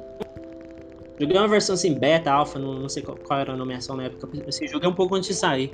Joguei 1.19 1.37
uma 1.37 1.49
versão 1.49 1.75
assim, 1.75 1.95
beta, 1.95 2.33
alpha, 2.33 2.59
não, 2.59 2.81
não 2.81 2.89
sei 2.89 3.03
qual, 3.03 3.17
qual, 3.17 3.39
era 3.39 3.53
a 3.53 3.57
nomeação 3.57 3.97
na 3.97 4.05
época. 4.05 4.29
Assim, 4.47 4.67
joguei 4.67 4.89
um 4.89 4.95
pouco 4.95 5.15
antes 5.15 5.29
de 5.29 5.35
sair. 5.35 5.73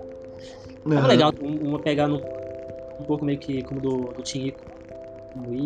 Uhum. 0.85 0.95
Tava 0.95 1.07
legal, 1.07 1.33
uma 1.41 1.81
pegada 1.81 2.12
um 2.12 3.05
pouco 3.05 3.25
meio 3.25 3.38
que 3.38 3.62
como 3.62 3.81
do, 3.81 4.12
do 4.12 4.23
Team 4.23 4.47
Ico. 4.47 4.79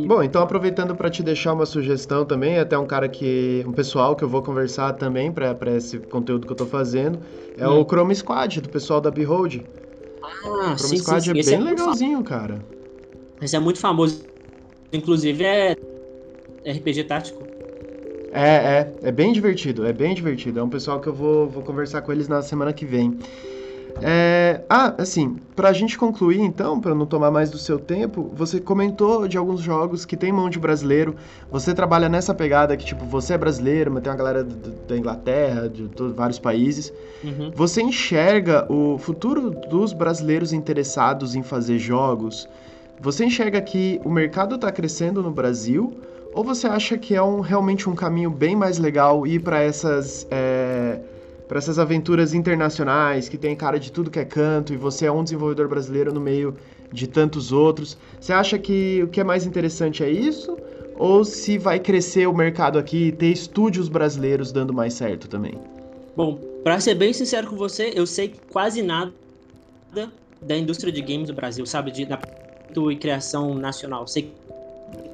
Bom, 0.06 0.22
então 0.22 0.42
aproveitando 0.42 0.94
para 0.94 1.08
te 1.08 1.22
deixar 1.22 1.52
uma 1.52 1.64
sugestão 1.64 2.24
também, 2.24 2.58
até 2.58 2.76
um 2.76 2.86
cara 2.86 3.08
que. 3.08 3.64
um 3.66 3.72
pessoal 3.72 4.14
que 4.14 4.22
eu 4.22 4.28
vou 4.28 4.42
conversar 4.42 4.92
também 4.94 5.32
para 5.32 5.56
esse 5.76 5.98
conteúdo 5.98 6.46
que 6.46 6.52
eu 6.52 6.56
tô 6.56 6.66
fazendo, 6.66 7.20
é 7.56 7.66
hum. 7.66 7.80
o 7.80 7.84
Chrome 7.84 8.14
Squad, 8.14 8.60
do 8.60 8.68
pessoal 8.68 9.00
da 9.00 9.10
Behold. 9.10 9.62
Ah, 10.22 10.72
o 10.74 10.78
Chrome 10.78 10.78
sim, 10.78 10.96
Squad 10.98 11.24
sim, 11.24 11.30
é 11.30 11.42
bem 11.42 11.54
é 11.54 11.60
legalzinho, 11.60 12.22
cara. 12.22 12.62
Esse 13.40 13.56
é 13.56 13.60
muito 13.60 13.78
famoso. 13.78 14.31
Inclusive 14.92 15.44
é 15.44 15.76
RPG 16.66 17.04
tático. 17.04 17.42
É, 18.32 18.50
é, 19.02 19.08
é 19.08 19.12
bem 19.12 19.32
divertido, 19.32 19.86
é 19.86 19.92
bem 19.92 20.14
divertido. 20.14 20.58
É 20.58 20.62
um 20.62 20.68
pessoal 20.68 21.00
que 21.00 21.08
eu 21.08 21.14
vou, 21.14 21.48
vou 21.48 21.62
conversar 21.62 22.02
com 22.02 22.12
eles 22.12 22.28
na 22.28 22.40
semana 22.40 22.72
que 22.72 22.86
vem. 22.86 23.18
É... 24.00 24.62
Ah, 24.70 24.94
assim, 24.96 25.36
pra 25.54 25.72
gente 25.72 25.98
concluir 25.98 26.40
então, 26.40 26.80
para 26.80 26.94
não 26.94 27.04
tomar 27.04 27.30
mais 27.30 27.50
do 27.50 27.58
seu 27.58 27.78
tempo, 27.78 28.30
você 28.34 28.58
comentou 28.58 29.28
de 29.28 29.36
alguns 29.36 29.60
jogos 29.60 30.06
que 30.06 30.16
tem 30.16 30.32
mão 30.32 30.48
de 30.48 30.58
brasileiro. 30.58 31.14
Você 31.50 31.74
trabalha 31.74 32.08
nessa 32.08 32.34
pegada 32.34 32.74
que, 32.76 32.86
tipo, 32.86 33.04
você 33.04 33.34
é 33.34 33.38
brasileiro, 33.38 33.90
mas 33.90 34.02
tem 34.02 34.10
uma 34.10 34.18
galera 34.18 34.44
da 34.44 34.96
Inglaterra, 34.96 35.68
de 35.68 35.88
todos, 35.88 36.14
vários 36.14 36.38
países. 36.38 36.92
Uhum. 37.22 37.52
Você 37.54 37.82
enxerga 37.82 38.66
o 38.72 38.96
futuro 38.96 39.50
dos 39.50 39.92
brasileiros 39.92 40.54
interessados 40.54 41.34
em 41.34 41.42
fazer 41.42 41.78
jogos? 41.78 42.48
Você 43.02 43.24
enxerga 43.24 43.60
que 43.60 44.00
o 44.04 44.08
mercado 44.08 44.54
está 44.54 44.70
crescendo 44.70 45.24
no 45.24 45.32
Brasil? 45.32 46.00
Ou 46.32 46.44
você 46.44 46.68
acha 46.68 46.96
que 46.96 47.16
é 47.16 47.22
um, 47.22 47.40
realmente 47.40 47.90
um 47.90 47.96
caminho 47.96 48.30
bem 48.30 48.54
mais 48.54 48.78
legal 48.78 49.26
ir 49.26 49.40
para 49.40 49.60
essas. 49.60 50.26
É 50.30 51.00
essas 51.54 51.78
aventuras 51.78 52.32
internacionais 52.32 53.28
que 53.28 53.36
tem 53.36 53.54
cara 53.54 53.78
de 53.78 53.92
tudo 53.92 54.10
que 54.10 54.18
é 54.18 54.24
canto 54.24 54.72
e 54.72 54.76
você 54.78 55.04
é 55.04 55.12
um 55.12 55.22
desenvolvedor 55.22 55.68
brasileiro 55.68 56.10
no 56.10 56.18
meio 56.18 56.56
de 56.90 57.06
tantos 57.06 57.52
outros. 57.52 57.98
Você 58.18 58.32
acha 58.32 58.58
que 58.58 59.02
o 59.02 59.08
que 59.08 59.20
é 59.20 59.24
mais 59.24 59.44
interessante 59.44 60.02
é 60.02 60.08
isso? 60.08 60.56
Ou 60.96 61.26
se 61.26 61.58
vai 61.58 61.78
crescer 61.78 62.26
o 62.26 62.32
mercado 62.32 62.78
aqui 62.78 63.08
e 63.08 63.12
ter 63.12 63.26
estúdios 63.26 63.90
brasileiros 63.90 64.50
dando 64.50 64.72
mais 64.72 64.94
certo 64.94 65.28
também? 65.28 65.58
Bom, 66.16 66.38
para 66.64 66.80
ser 66.80 66.94
bem 66.94 67.12
sincero 67.12 67.46
com 67.48 67.56
você, 67.56 67.92
eu 67.94 68.06
sei 68.06 68.32
quase 68.50 68.80
nada 68.80 69.12
da 70.40 70.56
indústria 70.56 70.90
de 70.90 71.02
games 71.02 71.28
do 71.28 71.34
Brasil, 71.34 71.66
sabe? 71.66 71.90
De, 71.90 72.06
da 72.06 72.16
e 72.90 72.96
criação 72.96 73.54
nacional. 73.54 74.06
Sei 74.06 74.32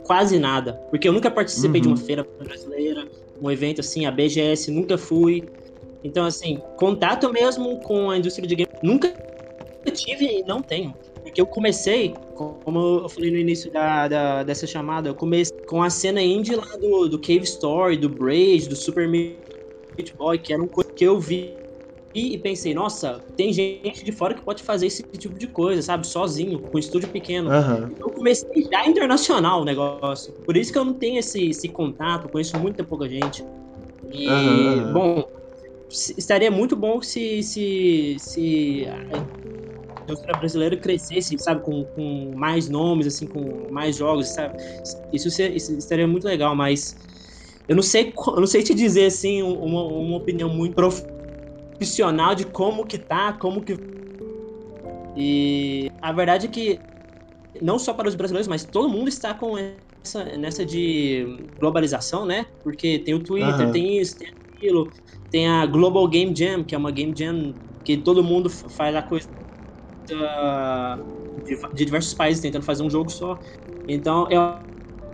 quase 0.05 0.39
nada. 0.39 0.75
Porque 0.91 1.09
eu 1.09 1.13
nunca 1.13 1.31
participei 1.31 1.81
uhum. 1.81 1.83
de 1.83 1.89
uma 1.89 1.97
uhum. 1.99 2.05
feira 2.05 2.27
brasileira, 2.39 3.07
um 3.41 3.51
evento 3.51 3.81
assim, 3.81 4.07
a 4.07 4.11
BGS, 4.11 4.71
nunca 4.71 4.97
fui. 4.99 5.45
Então, 6.03 6.25
assim, 6.25 6.61
contato 6.77 7.33
mesmo 7.33 7.81
com 7.81 8.11
a 8.11 8.19
indústria 8.19 8.47
de 8.47 8.55
games, 8.55 8.75
nunca 8.83 9.13
tive 9.93 10.41
e 10.41 10.43
não 10.45 10.63
tenho. 10.63 10.95
Porque 11.23 11.41
eu 11.41 11.47
comecei, 11.47 12.15
como 12.35 13.01
eu 13.03 13.09
falei 13.09 13.31
no 13.31 13.37
início 13.37 13.71
da, 13.71 14.09
da, 14.09 14.43
dessa 14.43 14.67
chamada, 14.67 15.09
eu 15.09 15.15
comecei 15.15 15.57
com 15.67 15.83
a 15.83 15.91
cena 15.91 16.23
indie 16.23 16.55
lá 16.55 16.77
do, 16.77 17.09
do 17.09 17.19
Cave 17.19 17.43
Story, 17.43 17.97
do 17.97 18.09
Braid, 18.09 18.69
do 18.69 18.77
Super 18.77 19.09
Meat 19.09 19.37
Boy, 20.17 20.39
que 20.39 20.53
era 20.53 20.63
um 20.63 20.67
coisa 20.67 20.91
que 20.93 21.05
eu 21.05 21.21
vi 21.21 21.55
e 22.15 22.39
pensei, 22.39 22.73
nossa, 22.73 23.23
tem 23.37 23.53
gente 23.53 24.05
de 24.05 24.13
fora 24.13 24.35
que 24.35 24.41
pode 24.41 24.63
fazer 24.63 24.87
esse 24.87 25.03
tipo 25.03 25.39
de 25.39 25.47
coisa, 25.47 25.83
sabe? 25.83 26.07
Sozinho, 26.07 26.59
com 26.59 26.77
um 26.77 26.81
estúdio 26.81 27.09
pequeno. 27.09 27.51
Uhum. 27.51 27.95
Eu 27.99 28.11
comecei 28.11 28.67
já 28.71 28.87
internacional 28.87 29.63
o 29.63 29.65
negócio. 29.65 30.33
Por 30.33 30.57
isso 30.57 30.73
que 30.73 30.79
eu 30.79 30.85
não 30.85 30.95
tenho 30.95 31.19
esse, 31.19 31.51
esse 31.51 31.69
contato, 31.69 32.29
conheço 32.29 32.59
muita 32.59 32.83
pouca 32.83 33.09
gente. 33.09 33.45
E, 34.11 34.27
uhum. 34.29 34.93
bom, 34.93 35.29
estaria 35.91 36.51
muito 36.51 36.75
bom 36.75 37.03
se, 37.03 37.43
se, 37.43 38.17
se 38.19 38.87
a 38.87 40.03
indústria 40.03 40.39
brasileira 40.39 40.77
crescesse, 40.79 41.39
sabe, 41.39 41.61
com, 41.63 41.85
com 41.85 42.33
mais 42.35 42.71
nomes, 42.71 43.07
assim, 43.07 43.27
com 43.27 43.71
mais 43.71 43.97
jogos, 43.97 44.29
sabe? 44.29 44.57
Isso, 45.13 45.29
isso 45.29 45.77
estaria 45.77 46.07
muito 46.07 46.25
legal, 46.25 46.57
mas 46.57 46.97
eu 47.69 47.77
não 47.77 47.83
sei, 47.83 48.15
eu 48.17 48.41
não 48.41 48.47
sei 48.47 48.63
te 48.63 48.75
dizer, 48.75 49.05
assim, 49.05 49.43
uma, 49.43 49.85
uma 49.85 50.17
opinião 50.17 50.49
muito 50.49 50.75
profissional 51.79 52.35
de 52.35 52.45
como 52.45 52.85
que 52.85 52.99
tá, 52.99 53.33
como 53.33 53.63
que... 53.63 53.77
E 55.17 55.91
a 56.03 56.13
verdade 56.13 56.47
é 56.47 56.51
que 56.51 56.79
não 57.63 57.79
só 57.79 57.95
para 57.95 58.09
os 58.09 58.15
brasileiros, 58.15 58.49
mas 58.49 58.65
todo 58.65 58.89
mundo 58.89 59.09
está 59.09 59.33
com 59.33 59.57
essa, 60.05 60.25
nessa 60.37 60.65
de 60.65 61.25
globalização, 61.59 62.27
né? 62.27 62.47
Porque 62.63 62.99
tem 63.01 63.15
o 63.15 63.21
Twitter, 63.21 63.67
uhum. 63.67 63.73
tem 63.73 63.99
isso, 63.99 64.19
tem 64.19 64.29
aquilo, 64.29 64.93
tem 65.31 65.49
a 65.49 65.67
Global 65.67 66.07
Game 66.09 66.35
Jam, 66.35 66.63
que 66.63 66.75
é 66.75 66.79
uma 66.79 66.91
game 66.91 67.15
jam 67.17 67.55
que 67.85 67.97
todo 67.97 68.23
mundo 68.23 68.51
faz 68.51 68.95
a 68.95 69.03
coisa 69.03 69.29
de, 70.07 70.15
de 71.75 71.85
diversos 71.85 72.15
países 72.15 72.43
tentando 72.43 72.65
fazer 72.65 72.83
um 72.83 72.91
jogo 72.91 73.11
só. 73.11 73.39
Então, 73.89 74.29
eu 74.31 74.41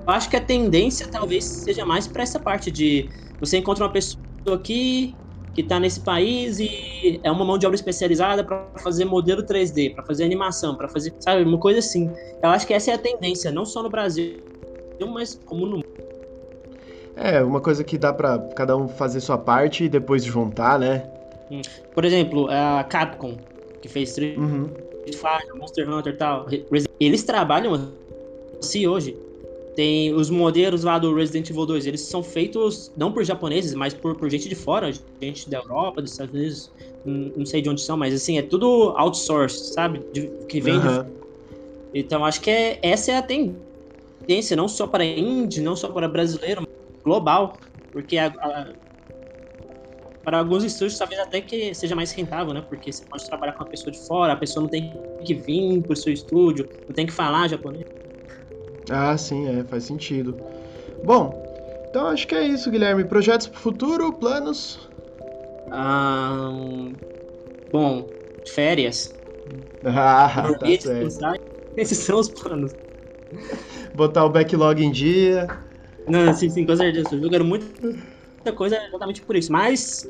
acho 0.07 0.29
que 0.29 0.37
a 0.37 0.41
tendência 0.41 1.09
talvez 1.09 1.45
seja 1.45 1.87
mais 1.87 2.07
para 2.07 2.23
essa 2.23 2.39
parte 2.41 2.71
de 2.71 3.09
você 3.41 3.59
encontra 3.59 3.85
uma 3.85 3.93
pessoa 3.93 4.19
aqui 4.53 5.15
que 5.55 5.61
está 5.61 5.79
nesse 5.79 6.01
país 6.01 6.59
e 6.59 7.21
é 7.23 7.31
uma 7.31 7.45
mão 7.45 7.57
de 7.57 7.67
obra 7.67 7.77
especializada 7.77 8.43
para 8.43 8.67
fazer 8.83 9.05
modelo 9.05 9.43
3D, 9.43 9.95
para 9.95 10.05
fazer 10.05 10.25
animação, 10.25 10.75
para 10.75 10.89
fazer, 10.89 11.15
sabe, 11.21 11.45
uma 11.45 11.59
coisa 11.59 11.79
assim. 11.79 12.11
Eu 12.43 12.51
acho 12.51 12.67
que 12.67 12.75
essa 12.75 12.91
é 12.91 12.95
a 12.95 12.99
tendência, 12.99 13.51
não 13.51 13.65
só 13.65 13.83
no 13.83 13.89
Brasil, 13.89 14.43
mas 15.13 15.41
como 15.47 15.67
no 15.67 15.77
mundo. 15.77 15.87
É, 17.17 17.43
uma 17.43 17.61
coisa 17.61 17.85
que 17.85 17.97
dá 17.97 18.13
para 18.13 18.39
cada 18.57 18.77
um 18.77 18.89
fazer 18.89 19.21
sua 19.21 19.39
parte 19.39 19.85
e 19.85 19.89
depois 19.89 20.25
juntar, 20.25 20.79
né? 20.79 21.09
Hum. 21.51 21.63
Por 21.95 22.05
exemplo, 22.05 22.49
a 22.51 22.83
Capcom, 22.85 23.37
que 23.81 23.89
fez 23.89 24.11
Street 24.11 24.37
uhum. 24.37 24.69
Fighter, 25.07 25.55
Monster 25.55 25.89
Hunter 25.89 26.15
e 26.15 26.17
tal, 26.17 26.47
eles 26.99 27.23
trabalham 27.23 27.93
assim 28.59 28.87
hoje. 28.87 29.17
Tem 29.75 30.15
os 30.15 30.31
modelos 30.31 30.85
lá 30.85 30.99
do 30.99 31.15
Resident 31.15 31.51
Evil 31.51 31.67
2, 31.67 31.87
eles 31.87 32.03
são 32.03 32.23
feitos 32.23 32.93
não 32.97 33.13
por 33.13 33.25
japoneses, 33.25 33.75
mas 33.75 33.93
por, 33.93 34.15
por 34.15 34.31
gente 34.31 34.49
de 34.49 34.55
fora, 34.55 34.93
gente 35.21 35.51
da 35.51 35.59
Europa, 35.59 36.01
dos 36.01 36.13
Estados 36.13 36.33
Unidos, 36.33 36.71
não 37.05 37.45
sei 37.45 37.61
de 37.61 37.69
onde 37.69 37.81
são, 37.81 37.97
mas 37.97 38.15
assim, 38.15 38.39
é 38.39 38.43
tudo 38.43 38.95
outsourced, 38.97 39.75
sabe? 39.75 40.01
De, 40.13 40.31
que 40.49 40.61
vem 40.61 40.77
uhum. 40.77 41.05
Então 41.93 42.25
acho 42.25 42.41
que 42.41 42.51
é, 42.51 42.79
essa 42.83 43.13
é 43.13 43.17
a 43.17 43.23
tendência, 43.23 44.57
não 44.57 44.69
só 44.69 44.87
para 44.87 45.05
indie, 45.05 45.61
não 45.61 45.75
só 45.75 45.89
para 45.89 46.09
brasileiro, 46.09 46.67
global, 47.03 47.61
porque 47.93 48.17
a, 48.17 48.27
a, 48.27 48.73
para 50.25 50.39
alguns 50.39 50.65
estúdios 50.65 50.99
talvez 50.99 51.21
até 51.21 51.41
que 51.41 51.75
seja 51.75 51.95
mais 51.95 52.11
rentável, 52.13 52.55
né? 52.55 52.65
Porque 52.69 52.93
você 52.93 53.05
pode 53.05 53.27
trabalhar 53.27 53.53
com 53.53 53.63
uma 53.63 53.71
pessoa 53.71 53.93
de 53.93 53.99
fora, 54.07 54.33
a 54.33 54.37
pessoa 54.37 54.63
não 54.63 54.71
tem 54.71 54.93
que 55.25 55.35
vir 55.35 55.83
para 55.83 55.93
o 55.93 55.97
seu 55.97 56.13
estúdio, 56.13 56.69
não 56.89 56.95
tem 56.95 57.07
que 57.07 57.13
falar 57.13 57.49
japonês. 57.49 58.04
Ah, 58.91 59.17
sim, 59.17 59.47
é, 59.49 59.65
faz 59.65 59.85
sentido. 59.85 60.39
Bom, 61.03 61.43
então 61.89 62.07
acho 62.09 62.27
que 62.27 62.35
é 62.35 62.47
isso, 62.47 62.71
Guilherme. 62.71 63.05
Projetos 63.05 63.47
para 63.47 63.59
o 63.59 63.61
futuro, 63.61 64.13
planos? 64.13 64.79
Ah, 65.71 66.49
bom, 67.71 68.09
férias. 68.55 69.13
Ah, 69.87 70.49
tá 70.59 70.71
certo. 70.81 71.19
Esses 71.77 71.99
são 71.99 72.19
os 72.19 72.31
planos. 72.31 72.73
Botar 73.95 74.25
o 74.25 74.31
backlog 74.31 74.83
em 74.83 74.91
dia. 74.91 75.47
Não, 76.09 76.33
sim, 76.33 76.49
sim, 76.49 76.65
com 76.65 76.75
certeza. 76.75 77.11
Tô 77.11 77.19
jogando 77.19 77.45
muito 77.45 77.67
muita 78.45 78.53
coisa 78.57 78.77
exatamente 78.77 79.23
por 79.23 79.37
isso. 79.37 79.51
Mas, 79.53 80.07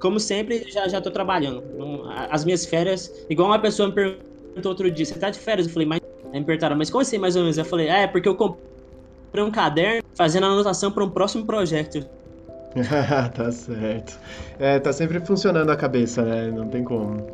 como 0.00 0.20
sempre, 0.20 0.64
já, 0.70 0.86
já 0.88 1.00
tô 1.00 1.10
trabalhando. 1.10 1.62
As 2.30 2.44
minhas 2.44 2.66
férias, 2.66 3.10
igual 3.28 3.48
uma 3.48 3.60
pessoa 3.60 3.88
me 3.88 3.94
perguntou 3.94 4.70
outro 4.70 4.90
dia, 4.90 5.04
você 5.04 5.18
tá 5.18 5.30
de 5.30 5.38
férias? 5.38 5.66
Eu 5.66 5.72
falei, 5.72 5.88
mas. 5.88 5.97
Aí 6.32 6.40
me 6.40 6.46
perguntaram, 6.46 6.76
mas 6.76 6.90
como 6.90 7.02
assim 7.02 7.18
mais 7.18 7.36
ou 7.36 7.42
menos? 7.42 7.58
Eu 7.58 7.64
falei, 7.64 7.88
é, 7.88 8.06
porque 8.06 8.28
eu 8.28 8.36
comprei 8.36 9.44
um 9.44 9.50
caderno 9.50 10.02
fazendo 10.16 10.46
anotação 10.46 10.90
para 10.90 11.04
um 11.04 11.10
próximo 11.10 11.44
projeto. 11.46 12.06
tá 13.34 13.50
certo. 13.50 14.18
É, 14.58 14.78
tá 14.78 14.92
sempre 14.92 15.20
funcionando 15.20 15.70
a 15.70 15.76
cabeça, 15.76 16.22
né? 16.22 16.50
Não 16.50 16.68
tem 16.68 16.84
como. 16.84 17.26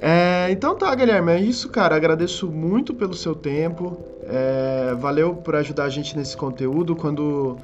É, 0.00 0.48
então 0.50 0.74
tá, 0.76 0.94
Guilherme, 0.94 1.32
é 1.32 1.40
isso, 1.40 1.68
cara. 1.68 1.94
Agradeço 1.94 2.48
muito 2.50 2.94
pelo 2.94 3.14
seu 3.14 3.34
tempo. 3.34 3.98
É, 4.22 4.94
valeu 4.94 5.34
por 5.34 5.54
ajudar 5.56 5.84
a 5.84 5.88
gente 5.88 6.16
nesse 6.16 6.36
conteúdo. 6.36 6.96
Quando, 6.96 7.58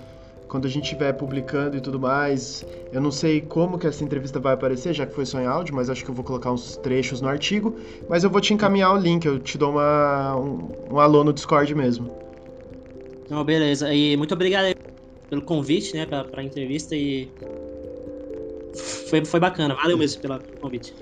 quando 0.49 0.67
a 0.67 0.69
gente 0.69 0.85
estiver 0.85 1.13
publicando 1.13 1.77
e 1.77 1.81
tudo 1.81 1.99
mais, 1.99 2.65
eu 2.93 3.01
não 3.01 3.11
sei 3.11 3.41
como 3.41 3.79
que 3.79 3.87
essa 3.87 4.05
entrevista 4.05 4.39
vai 4.39 4.55
aparecer, 4.55 4.95
já 4.95 5.07
que 5.07 5.15
foi 5.15 5.27
só 5.27 5.41
em 5.41 5.47
áudio, 5.47 5.75
mas 5.75 5.91
acho 5.91 6.05
que 6.05 6.11
eu 6.11 6.15
vou 6.15 6.25
colocar 6.25 6.53
uns 6.53 6.77
trechos 6.77 7.21
no 7.21 7.29
artigo. 7.29 7.77
Mas 8.09 8.25
eu 8.25 8.31
vou 8.31 8.41
te 8.41 8.55
encaminhar 8.55 8.95
o 8.95 8.97
link, 8.97 9.25
eu 9.25 9.39
te 9.39 9.59
dou 9.59 9.73
uma, 9.73 10.37
um, 10.37 10.95
um 10.95 11.01
alô 11.01 11.25
no 11.25 11.33
Discord 11.33 11.75
mesmo. 11.75 12.11
Não, 13.29 13.45
beleza. 13.45 13.93
E 13.93 14.17
muito 14.17 14.35
obrigado 14.35 14.75
pelo 15.29 15.43
convite, 15.43 15.95
né, 15.95 16.07
pra, 16.07 16.25
pra 16.25 16.43
entrevista 16.43 16.95
e 16.95 17.29
foi, 19.11 19.25
foi 19.25 19.41
bacana. 19.41 19.75
Valeu 19.75 19.99
mesmo 19.99 20.23
pelo 20.23 20.39
convite. 20.61 20.95